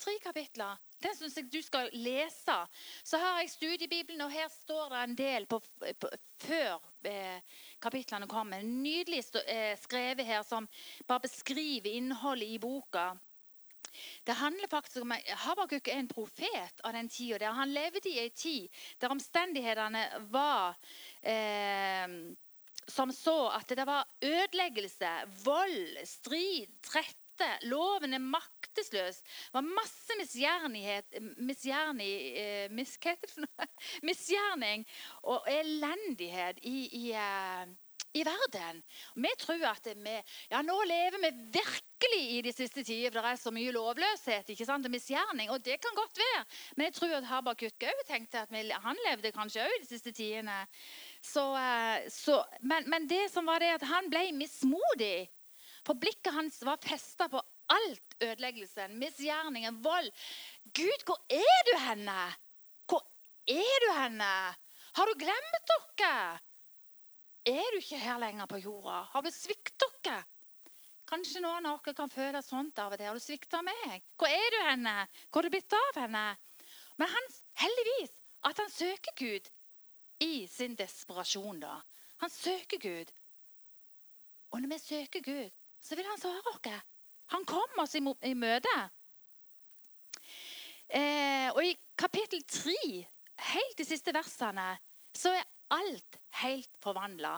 Tre 0.00 0.14
kapitler. 0.22 0.80
Den 1.02 1.16
syns 1.16 1.36
jeg 1.36 1.50
du 1.52 1.60
skal 1.62 1.90
lese. 1.92 2.56
Så 3.04 3.18
har 3.20 3.40
jeg 3.40 3.50
studiebibelen, 3.50 4.20
og 4.24 4.32
her 4.32 4.48
står 4.52 4.88
det 4.92 5.02
en 5.02 5.18
del 5.18 5.46
på, 5.46 5.60
på, 6.00 6.10
før 6.44 6.78
eh, 7.10 7.60
kapitlene 7.82 8.28
kommer. 8.30 8.62
Nydelig 8.62 9.24
eh, 9.44 9.74
skrevet 9.80 10.26
her 10.26 10.42
som 10.46 10.68
bare 11.06 11.26
beskriver 11.26 11.90
innholdet 11.92 12.56
i 12.56 12.58
boka. 12.58 13.12
Det 14.26 14.34
handler 14.34 14.68
faktisk 14.70 15.02
om 15.04 15.12
Habakuk 15.44 15.88
er 15.88 16.00
en 16.00 16.08
profet 16.10 16.80
av 16.82 16.96
den 16.96 17.08
tida. 17.08 17.38
Der 17.38 17.58
han 17.58 17.74
levde 17.74 18.08
i 18.10 18.18
en 18.24 18.30
tid 18.34 18.68
der 19.00 19.12
omstendighetene 19.14 20.06
var 20.34 20.74
eh, 21.22 22.08
som 22.86 23.12
så 23.12 23.48
at 23.54 23.68
det 23.68 23.86
var 23.86 24.08
ødeleggelse, 24.22 25.12
vold, 25.44 26.00
strid, 26.04 26.72
trett 26.82 27.23
dette, 27.34 27.66
loven 27.68 28.14
er 28.14 28.22
maktesløs. 28.22 29.20
Det 29.22 29.54
var 29.54 29.66
masse 29.66 30.18
misgjernighet, 30.18 31.20
misgjerning, 31.36 32.36
eh, 32.38 32.66
mis, 32.70 32.98
misgjerning 34.08 34.84
og 35.22 35.48
elendighet 35.50 36.60
i, 36.62 36.88
i, 36.92 37.04
eh, 37.12 37.66
i 38.14 38.24
verden. 38.26 38.82
Vi 39.14 39.32
tror 39.38 39.66
at 39.72 39.88
vi, 39.94 40.16
ja, 40.50 40.62
nå 40.62 40.76
lever 40.86 41.18
vi 41.26 41.32
virkelig 41.58 42.22
i 42.36 42.40
de 42.46 42.52
siste 42.52 42.84
tider, 42.84 43.10
for 43.10 43.20
det 43.20 43.32
er 43.32 43.42
så 43.42 43.52
mye 43.54 43.74
lovløshet 43.74 44.50
ikke 44.54 44.66
sant, 44.68 44.86
og 44.86 44.94
misgjerning. 44.94 45.50
Og 45.50 45.62
det 45.64 45.80
kan 45.82 45.96
godt 45.98 46.18
være. 46.20 46.44
Men 46.76 46.90
jeg 46.90 46.98
tror 47.00 47.16
at 47.18 47.30
Habakuk 47.30 47.88
òg 47.90 48.04
tenkte 48.06 48.44
at 48.44 48.52
vi, 48.54 48.66
han 48.70 49.06
levde 49.08 49.34
kanskje 49.34 49.66
òg 49.66 49.78
de 49.82 49.90
siste 49.90 50.14
tidene. 50.14 50.64
Så, 51.24 51.48
eh, 51.58 52.10
så, 52.12 52.42
men, 52.62 52.86
men, 52.90 53.08
det 53.10 53.26
som 53.32 53.46
var 53.48 53.64
det 53.64 53.74
at 53.80 53.88
han 53.90 54.12
ble 54.12 54.28
mismodig. 54.36 55.30
For 55.84 56.00
blikket 56.00 56.32
hans 56.32 56.62
var 56.64 56.80
festa 56.82 57.28
på 57.28 57.42
alt 57.72 58.16
ødeleggelsen, 58.20 58.96
misgjerningen, 59.00 59.82
vold. 59.84 60.10
Gud, 60.64 61.04
hvor 61.04 61.20
er 61.28 61.64
du 61.68 61.74
henne? 61.84 62.18
Hvor 62.88 63.04
er 63.48 63.86
du 63.86 63.90
henne? 63.98 64.32
Har 64.94 65.10
du 65.10 65.18
glemt 65.18 65.72
dere? 65.98 66.40
Er 67.44 67.72
du 67.72 67.80
ikke 67.80 68.00
her 68.00 68.18
lenger 68.18 68.48
på 68.48 68.62
jorda? 68.64 69.02
Har 69.12 69.24
du 69.24 69.30
sviktet 69.32 69.98
dere? 70.04 70.22
Kanskje 71.04 71.42
noen 71.44 71.66
av 71.68 71.82
dere 71.84 71.96
kan 71.98 72.08
føle 72.12 72.40
sånt 72.42 72.78
av 72.80 72.94
og 72.94 73.00
til. 73.00 73.10
Har 73.10 73.18
du 73.18 73.20
svikta 73.20 73.60
meg? 73.64 74.04
Hvor 74.16 74.32
er 74.32 74.54
du 74.54 74.60
henne? 74.70 74.94
Hvor 75.28 75.42
har 75.42 75.50
du 75.50 75.52
blitt 75.52 75.76
av 75.76 76.00
henne? 76.00 76.24
Men 76.96 77.10
han, 77.12 77.28
heldigvis 77.60 78.14
at 78.48 78.62
han 78.62 78.72
søker 78.72 79.12
Gud 79.18 79.50
i 80.24 80.46
sin 80.48 80.76
desperasjon. 80.78 81.60
da. 81.60 81.76
Han 82.22 82.30
søker 82.30 82.80
Gud. 82.80 83.12
Og 84.50 84.62
når 84.62 84.72
vi 84.72 84.78
søker 84.78 85.20
Gud, 85.20 85.50
så 85.84 85.96
vil 85.98 86.08
han 86.08 86.20
svare 86.20 86.54
oss. 86.54 86.82
Han 87.34 87.44
kom 87.48 87.80
oss 87.82 87.94
i, 87.96 88.02
i 88.28 88.34
møte. 88.36 88.74
Eh, 90.88 91.48
og 91.52 91.60
i 91.64 91.74
kapittel 91.98 92.42
3, 92.48 92.76
helt 93.50 93.78
de 93.78 93.86
siste 93.86 94.12
versene, 94.14 94.74
så 95.14 95.32
er 95.34 95.46
alt 95.74 96.18
helt 96.40 96.70
forvandla. 96.82 97.36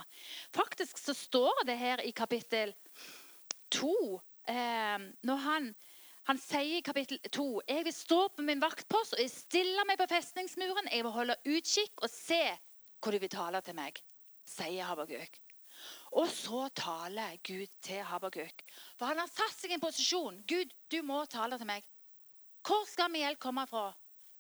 Faktisk 0.55 0.99
så 0.99 1.15
står 1.15 1.65
det 1.69 1.79
her 1.81 2.03
i 2.05 2.13
kapittel 2.17 2.75
2 3.75 3.93
eh, 4.51 5.07
når 5.27 5.43
han, 5.47 5.71
han 6.31 6.41
sier 6.43 6.79
i 6.81 6.85
kapittel 6.85 7.21
2 7.33 7.47
Jeg 7.69 7.87
vil 7.87 7.95
stå 7.95 8.21
på 8.37 8.45
min 8.47 8.63
vaktpost 8.63 9.17
og 9.17 9.23
jeg 9.23 9.33
stiller 9.33 9.89
meg 9.89 9.99
på 10.01 10.11
festningsmuren. 10.11 10.91
Jeg 10.93 11.07
vil 11.07 11.17
holde 11.17 11.41
utkikk 11.47 12.03
og 12.03 12.13
se 12.13 12.43
hvor 13.01 13.15
du 13.15 13.23
vil 13.23 13.31
tale 13.31 13.61
til 13.63 13.77
meg, 13.79 13.99
sier 14.49 14.89
Habaguk. 14.89 15.46
Og 16.17 16.29
så 16.33 16.69
taler 16.73 17.37
Gud 17.45 17.69
til 17.85 18.01
Habakuk. 18.09 18.63
For 18.97 19.11
han 19.11 19.21
har 19.21 19.29
satt 19.29 19.59
seg 19.59 19.73
i 19.73 19.77
en 19.77 19.83
posisjon. 19.83 20.39
Gud, 20.49 20.73
du 20.93 21.03
må 21.05 21.25
tale 21.29 21.59
til 21.61 21.69
meg. 21.69 21.85
Hvor 22.65 22.87
skal 22.89 23.13
min 23.13 23.27
hjelp 23.27 23.41
komme 23.43 23.67
fra? 23.69 23.91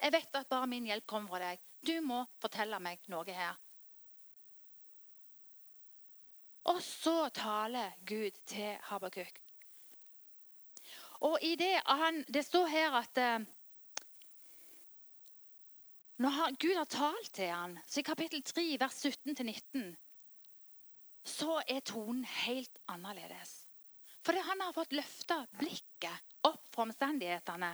Jeg 0.01 0.12
vet 0.12 0.39
at 0.41 0.49
bare 0.49 0.69
min 0.71 0.89
hjelp 0.89 1.07
kommer 1.09 1.35
fra 1.35 1.51
deg. 1.51 1.61
Du 1.87 2.01
må 2.05 2.23
fortelle 2.41 2.81
meg 2.83 3.05
noe 3.12 3.37
her. 3.37 3.59
Og 6.73 6.81
så 6.83 7.29
taler 7.37 7.93
Gud 8.09 8.41
til 8.49 8.73
Habakuk. 8.89 9.43
Og 11.29 11.39
i 11.45 11.55
det, 11.57 11.77
han, 11.87 12.25
det 12.29 12.45
står 12.45 12.67
her 12.73 12.97
at 12.99 13.21
når 16.17 16.33
når 16.33 16.57
Gud 16.57 16.77
har 16.77 16.85
talt 16.89 17.33
til 17.37 17.53
ham, 17.53 17.79
så 17.87 18.01
i 18.01 18.03
kapittel 18.03 18.43
3, 18.43 18.77
vers 18.81 19.05
17-19 19.05 19.93
så 21.27 21.61
er 21.69 21.83
tonen 21.87 22.25
helt 22.47 22.79
annerledes. 22.89 23.65
Fordi 24.27 24.43
han 24.43 24.62
har 24.62 24.75
fått 24.75 24.95
løfta 24.97 25.43
blikket 25.59 26.37
opp 26.47 26.62
fra 26.75 26.87
omstendighetene. 26.87 27.73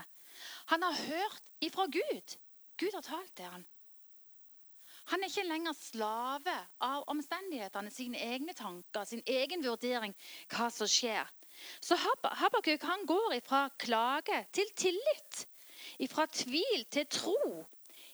Han 0.72 0.82
har 0.84 0.98
hørt 1.06 1.52
ifra 1.64 1.86
Gud. 1.86 2.36
Gud 2.80 2.96
har 2.96 3.04
talt 3.06 3.32
til 3.36 3.48
han. 3.48 3.64
Han 5.10 5.22
er 5.22 5.30
ikke 5.32 5.48
lenger 5.48 5.74
slave 5.74 6.54
av 6.84 7.04
omstendighetene, 7.10 7.90
sine 7.90 8.20
egne 8.22 8.54
tanker, 8.54 9.04
sin 9.08 9.22
egen 9.26 9.64
vurdering, 9.64 10.14
hva 10.52 10.68
som 10.70 10.88
skjer. 10.88 11.26
Så 11.82 11.98
Habakuk 11.98 12.84
han 12.86 13.06
går 13.06 13.36
ifra 13.40 13.66
klage 13.78 14.44
til 14.54 14.70
tillit, 14.78 15.42
ifra 15.98 16.26
tvil 16.30 16.86
til 16.90 17.08
tro, 17.10 17.64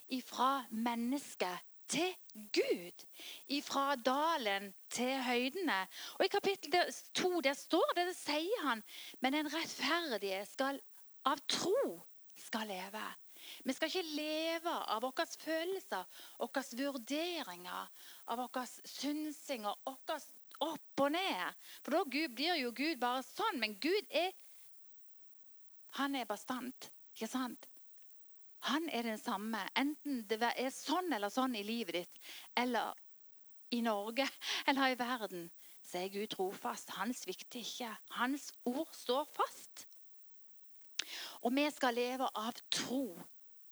ifra 0.09 0.65
menneske 0.71 1.51
til 1.89 2.15
Gud. 2.55 3.05
Fra 3.65 3.95
dalen 3.97 4.73
til 4.93 5.15
høydene. 5.25 5.79
Og 6.19 6.25
I 6.25 6.33
kapittel 6.33 6.93
2 7.15 7.41
der 7.45 7.57
står 7.59 7.95
det, 7.97 8.07
det 8.11 8.19
sier 8.19 8.67
han, 8.67 8.85
men 9.21 9.39
den 9.39 9.51
rettferdige 9.53 10.45
skal 10.51 10.81
av 11.29 11.41
tro 11.51 12.03
skal 12.39 12.69
leve. 12.71 13.05
Vi 13.65 13.75
skal 13.75 13.91
ikke 13.91 14.17
leve 14.17 14.73
av 14.93 15.03
våre 15.03 15.27
følelser, 15.41 16.05
våre 16.39 16.65
vurderinger, 16.79 17.89
av 18.29 18.43
våre 18.43 18.67
synsinger, 18.69 19.75
våre 19.87 20.19
opp 20.65 21.03
og 21.05 21.13
ned. 21.15 21.65
For 21.83 21.95
da 21.95 22.05
Gud, 22.05 22.35
blir 22.37 22.59
jo 22.61 22.73
Gud 22.75 23.01
bare 23.01 23.25
sånn. 23.27 23.61
Men 23.63 23.79
Gud 23.81 24.07
er 24.11 24.33
Han 25.99 26.15
er 26.15 26.27
bastant. 26.29 26.91
Ikke 27.17 27.27
sant? 27.31 27.65
Han 28.67 28.89
er 28.93 29.03
den 29.07 29.19
samme. 29.19 29.61
Enten 29.79 30.25
det 30.29 30.41
er 30.43 30.71
sånn 30.75 31.13
eller 31.13 31.31
sånn 31.33 31.55
i 31.57 31.65
livet 31.67 32.01
ditt, 32.01 32.21
eller 32.59 32.97
i 33.71 33.81
Norge 33.85 34.27
eller 34.69 34.93
i 34.93 34.99
verden, 34.99 35.49
så 35.85 36.03
er 36.03 36.13
Gud 36.13 36.29
trofast. 36.33 36.93
Han 36.99 37.15
svikter 37.17 37.61
ikke. 37.63 37.91
Hans 38.19 38.51
ord 38.69 38.89
står 38.93 39.29
fast. 39.37 39.87
Og 41.47 41.55
vi 41.55 41.65
skal 41.73 41.97
leve 41.97 42.29
av 42.37 42.57
tro. 42.73 43.07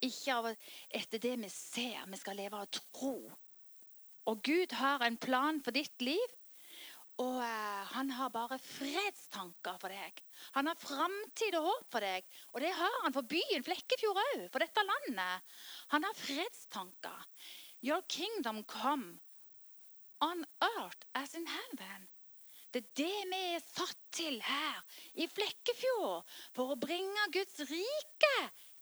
Ikke 0.05 0.37
av 0.37 0.49
etter 0.95 1.21
det 1.21 1.35
vi 1.43 1.51
ser. 1.53 2.07
Vi 2.09 2.21
skal 2.21 2.39
leve 2.39 2.61
av 2.63 2.71
tro. 2.73 3.17
Og 4.27 4.43
Gud 4.43 4.73
har 4.79 5.05
en 5.05 5.19
plan 5.21 5.61
for 5.65 5.77
ditt 5.77 6.03
liv. 6.03 6.35
Og 7.23 7.39
eh, 7.41 7.85
han 7.95 8.11
har 8.13 8.33
bare 8.33 8.59
fredstanker 8.61 9.79
for 9.81 9.93
deg. 9.93 10.19
Han 10.57 10.69
har 10.69 10.81
framtid 10.81 11.57
og 11.57 11.69
håp 11.71 11.87
for 11.95 12.05
deg. 12.05 12.27
Og 12.53 12.61
det 12.61 12.73
har 12.77 12.99
han 13.05 13.15
for 13.17 13.29
byen 13.29 13.65
Flekkefjord 13.65 14.21
òg, 14.21 14.43
for 14.53 14.61
dette 14.61 14.85
landet. 14.85 15.55
Han 15.95 16.05
har 16.05 16.19
fredstanker. 16.19 17.25
Your 17.81 18.03
kingdom 18.09 18.65
come 18.69 19.17
on 20.21 20.45
earth 20.61 21.09
as 21.15 21.35
in 21.35 21.49
heaven. 21.49 22.07
Det 22.73 22.83
er 22.83 22.93
det 23.01 23.19
vi 23.31 23.41
er 23.55 23.63
satt 23.65 24.01
til 24.13 24.37
her 24.45 24.83
i 25.17 25.29
Flekkefjord. 25.31 26.27
For 26.53 26.75
å 26.75 26.81
bringe 26.81 27.31
Guds 27.33 27.63
rike 27.71 28.35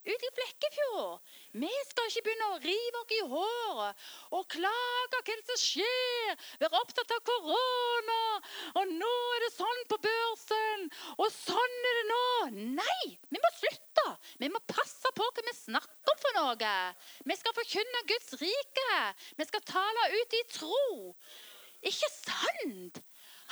ut 0.05 0.25
i 0.27 0.31
Flekkefjord. 0.37 1.21
Vi 1.57 1.71
skal 1.89 2.09
ikke 2.11 2.23
begynne 2.27 2.49
å 2.53 2.59
rive 2.63 3.01
oss 3.01 3.15
i 3.15 3.21
håret 3.31 4.09
og 4.37 4.49
klage 4.53 5.21
hva 5.21 5.37
som 5.49 5.61
skjer. 5.61 6.43
Være 6.61 6.81
opptatt 6.81 7.15
av 7.17 7.23
korona. 7.29 8.21
Og 8.81 8.93
nå 8.93 9.13
er 9.37 9.47
det 9.47 9.53
sånn 9.55 9.83
på 9.91 10.01
børsen. 10.05 10.87
Og 11.17 11.27
sånn 11.33 11.89
er 11.91 11.99
det 12.01 12.05
nå. 12.11 12.23
Nei, 12.83 13.01
vi 13.33 13.41
må 13.41 13.53
slutte. 13.59 14.07
Vi 14.43 14.53
må 14.53 14.61
passe 14.69 15.15
på 15.17 15.29
hva 15.31 15.47
vi 15.49 15.57
snakker 15.63 16.15
om 16.15 16.23
for 16.23 16.41
noe. 16.41 16.77
Vi 17.25 17.41
skal 17.41 17.57
forkynne 17.57 18.07
Guds 18.11 18.37
rike. 18.43 19.01
Vi 19.41 19.49
skal 19.49 19.69
tale 19.69 20.09
ut 20.19 20.39
i 20.41 20.45
tro. 20.53 20.87
Ikke 21.85 22.11
sant? 22.13 23.05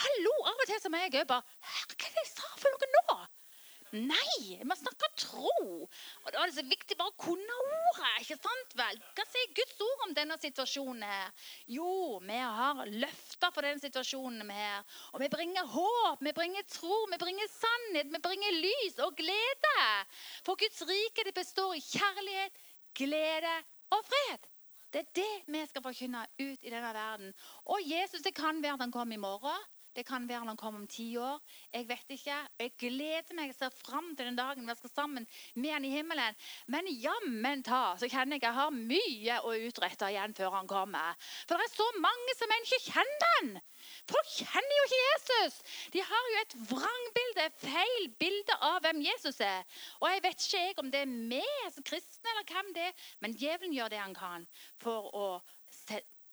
Hallo, 0.02 0.32
Av 0.48 0.56
og 0.56 0.68
til 0.68 0.80
som 0.80 0.94
jeg 0.96 1.10
òg 1.12 1.28
bare 1.28 1.44
Hva 1.44 2.08
er 2.08 2.14
det 2.16 2.22
jeg 2.22 2.30
sa 2.32 2.48
for 2.56 2.72
noe 2.72 2.88
nå? 2.96 3.16
Nei, 3.92 4.56
vi 4.56 4.76
snakker 4.76 5.10
tro. 5.20 5.50
Og 5.84 6.28
Da 6.32 6.40
er 6.40 6.48
det 6.48 6.56
så 6.56 6.64
viktig 6.64 6.96
bare 6.96 7.12
å 7.12 7.18
kunne 7.20 7.56
ordet. 7.60 8.12
ikke 8.22 8.38
sant 8.40 8.76
vel? 8.78 9.00
Hva 9.16 9.24
sier 9.28 9.52
Guds 9.52 9.80
ord 9.84 10.04
om 10.06 10.14
denne 10.16 10.38
situasjonen? 10.40 11.02
her? 11.02 11.32
Jo, 11.66 12.18
vi 12.24 12.38
har 12.38 12.86
løfter 12.88 13.52
for 13.52 13.60
denne 13.60 13.82
situasjonen 13.82 14.48
her. 14.50 14.84
Og 15.12 15.20
vi 15.20 15.28
bringer 15.28 15.66
håp, 15.66 16.22
vi 16.24 16.32
bringer 16.32 16.64
tro, 16.72 17.04
vi 17.10 17.18
bringer 17.20 17.48
sannhet, 17.52 18.08
vi 18.08 18.18
bringer 18.18 18.56
lys 18.64 18.96
og 19.04 19.16
glede. 19.16 19.84
For 20.46 20.56
Guds 20.56 20.80
rike 20.88 21.24
det 21.28 21.34
består 21.34 21.76
i 21.76 21.84
kjærlighet, 21.84 22.56
glede 22.94 23.54
og 23.92 24.04
fred. 24.08 24.48
Det 24.92 25.00
er 25.00 25.12
det 25.16 25.52
vi 25.52 25.66
skal 25.66 25.84
forkynne 25.84 26.24
ut 26.40 26.64
i 26.64 26.70
denne 26.70 26.94
verden. 26.96 27.34
Og 27.64 27.80
Jesus, 27.84 28.24
det 28.24 28.34
kan 28.34 28.62
være 28.62 28.74
at 28.76 28.80
han 28.80 28.92
kommer 28.92 29.14
i 29.14 29.20
morgen. 29.20 29.68
Det 29.92 30.04
kan 30.08 30.24
være 30.28 30.44
når 30.46 30.54
han 30.54 30.60
kommer 30.60 30.80
om 30.80 30.86
ti 30.88 31.10
år. 31.20 31.40
Jeg 31.72 31.88
vet 31.88 32.14
ikke. 32.14 32.36
Jeg 32.60 32.72
gleder 32.80 33.36
meg 33.36 33.52
og 33.52 33.58
ser 33.58 33.74
fram 33.76 34.12
til 34.16 34.30
den 34.30 34.38
dagen 34.38 34.68
vi 34.68 34.76
skal 34.78 34.92
sammen 34.94 35.26
med 35.54 35.74
han 35.74 35.84
i 35.84 35.92
himmelen. 35.92 36.38
Men 36.72 36.88
jammen 36.88 37.64
ta, 37.66 37.82
så 38.00 38.08
kjenner 38.08 38.38
jeg 38.38 38.46
jeg 38.46 38.56
har 38.56 38.72
mye 38.74 39.36
å 39.46 39.52
utrette 39.68 40.08
igjen 40.12 40.34
før 40.36 40.56
han 40.56 40.70
kommer. 40.70 41.18
For 41.46 41.60
det 41.60 41.68
er 41.68 41.74
så 41.74 41.88
mange 42.00 42.36
som 42.38 42.54
ikke 42.56 42.80
kjenner 42.86 43.28
han. 43.36 43.52
Folk 44.08 44.32
kjenner 44.32 44.76
jo 44.78 44.86
ikke 44.88 45.02
Jesus. 45.02 45.60
De 45.94 46.02
har 46.08 46.30
jo 46.32 46.40
et 46.40 46.56
vrangbilde, 46.72 47.46
feil 47.62 48.08
bilde 48.20 48.58
av 48.64 48.80
hvem 48.84 49.02
Jesus 49.04 49.40
er. 49.44 49.62
Og 50.00 50.08
jeg 50.10 50.24
vet 50.26 50.48
ikke 50.48 50.84
om 50.84 50.90
det 50.92 51.04
er 51.04 51.14
vi 51.32 51.44
som 51.74 51.86
kristne 51.86 52.32
eller 52.32 52.48
hvem 52.48 52.72
det 52.76 52.88
er, 52.88 53.06
men 53.20 53.36
djevelen 53.36 53.76
gjør 53.76 53.92
det 53.92 54.02
han 54.02 54.16
kan 54.16 54.48
for 54.82 55.12
å 55.16 55.26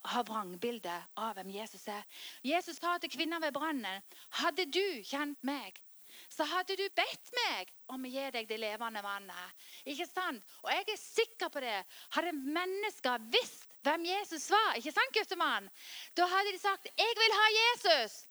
har 0.05 0.23
vrangbilde 0.23 0.95
av 1.17 1.35
hvem 1.35 1.51
Jesus 1.51 1.87
er. 1.87 2.03
Jesus 2.43 2.79
sa 2.79 2.97
til 2.97 3.11
kvinna 3.11 3.39
ved 3.39 3.53
brannen, 3.53 4.01
'Hadde 4.29 4.65
du 4.65 5.03
kjent 5.03 5.43
meg, 5.43 5.81
så 6.29 6.43
hadde 6.43 6.75
du 6.77 6.85
bedt 6.95 7.31
meg 7.33 7.71
om 7.87 8.05
å 8.05 8.11
gi 8.11 8.31
deg 8.31 8.47
det 8.47 8.59
levende 8.59 9.03
vannet.' 9.03 9.53
Ikke 9.85 10.07
sant? 10.07 10.43
Og 10.63 10.71
jeg 10.71 10.85
er 10.87 10.97
sikker 10.97 11.49
på 11.49 11.59
det. 11.59 11.83
Hadde 12.11 12.31
mennesker 12.31 13.19
visst 13.31 13.67
hvem 13.83 14.05
Jesus 14.05 14.49
var, 14.49 14.75
ikke 14.75 14.91
sant, 14.91 15.13
guttemann? 15.13 15.69
da 16.15 16.25
hadde 16.25 16.51
de 16.51 16.59
sagt, 16.59 16.87
'Jeg 16.97 17.15
vil 17.15 17.33
ha 17.39 17.47
Jesus'. 17.59 18.25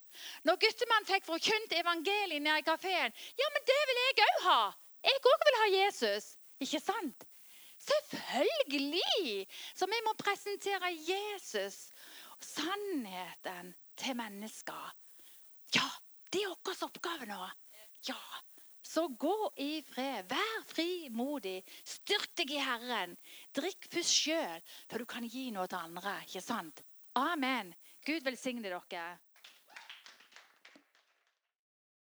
Når 0.45 0.57
guttemannen 0.57 1.07
fikk 1.07 1.25
forkynt 1.25 1.73
evangeliet 1.73 2.43
nede 2.43 2.59
i 2.59 2.67
kafeen, 2.67 3.13
ja, 3.39 3.49
men 3.55 3.67
det 3.71 3.81
vil 3.89 4.01
jeg 4.03 4.27
òg 4.27 4.43
ha. 4.49 4.63
Jeg 5.05 5.21
òg 5.33 5.45
vil 5.47 5.59
ha 5.61 5.67
Jesus. 5.85 6.39
Ikke 6.61 6.81
sant? 6.81 7.28
Selvfølgelig! 7.88 9.46
Så 9.74 9.88
vi 9.90 10.01
må 10.07 10.14
presentere 10.18 10.92
Jesus, 11.09 11.88
sannheten, 12.40 13.74
til 13.98 14.14
mennesker. 14.18 14.92
Ja, 15.74 15.88
det 16.33 16.44
er 16.44 16.55
vår 16.55 16.85
oppgave 16.87 17.27
nå. 17.27 17.40
Ja. 18.09 18.20
Så 18.88 19.09
gå 19.20 19.51
i 19.61 19.83
fred. 19.85 20.24
Vær 20.31 20.62
frimodig. 20.70 21.59
Styrk 21.85 22.31
deg 22.40 22.55
i 22.57 22.62
Herren. 22.62 23.16
Drikk 23.53 23.88
først 23.92 24.14
sjøl, 24.22 24.62
for 24.88 25.03
du 25.03 25.09
kan 25.09 25.27
gi 25.29 25.51
noe 25.53 25.68
til 25.68 25.83
andre. 25.83 26.14
Ikke 26.24 26.40
sant? 26.44 26.81
Amen. 27.20 27.74
Gud 28.07 28.24
velsigne 28.24 28.64
dere. 28.64 29.03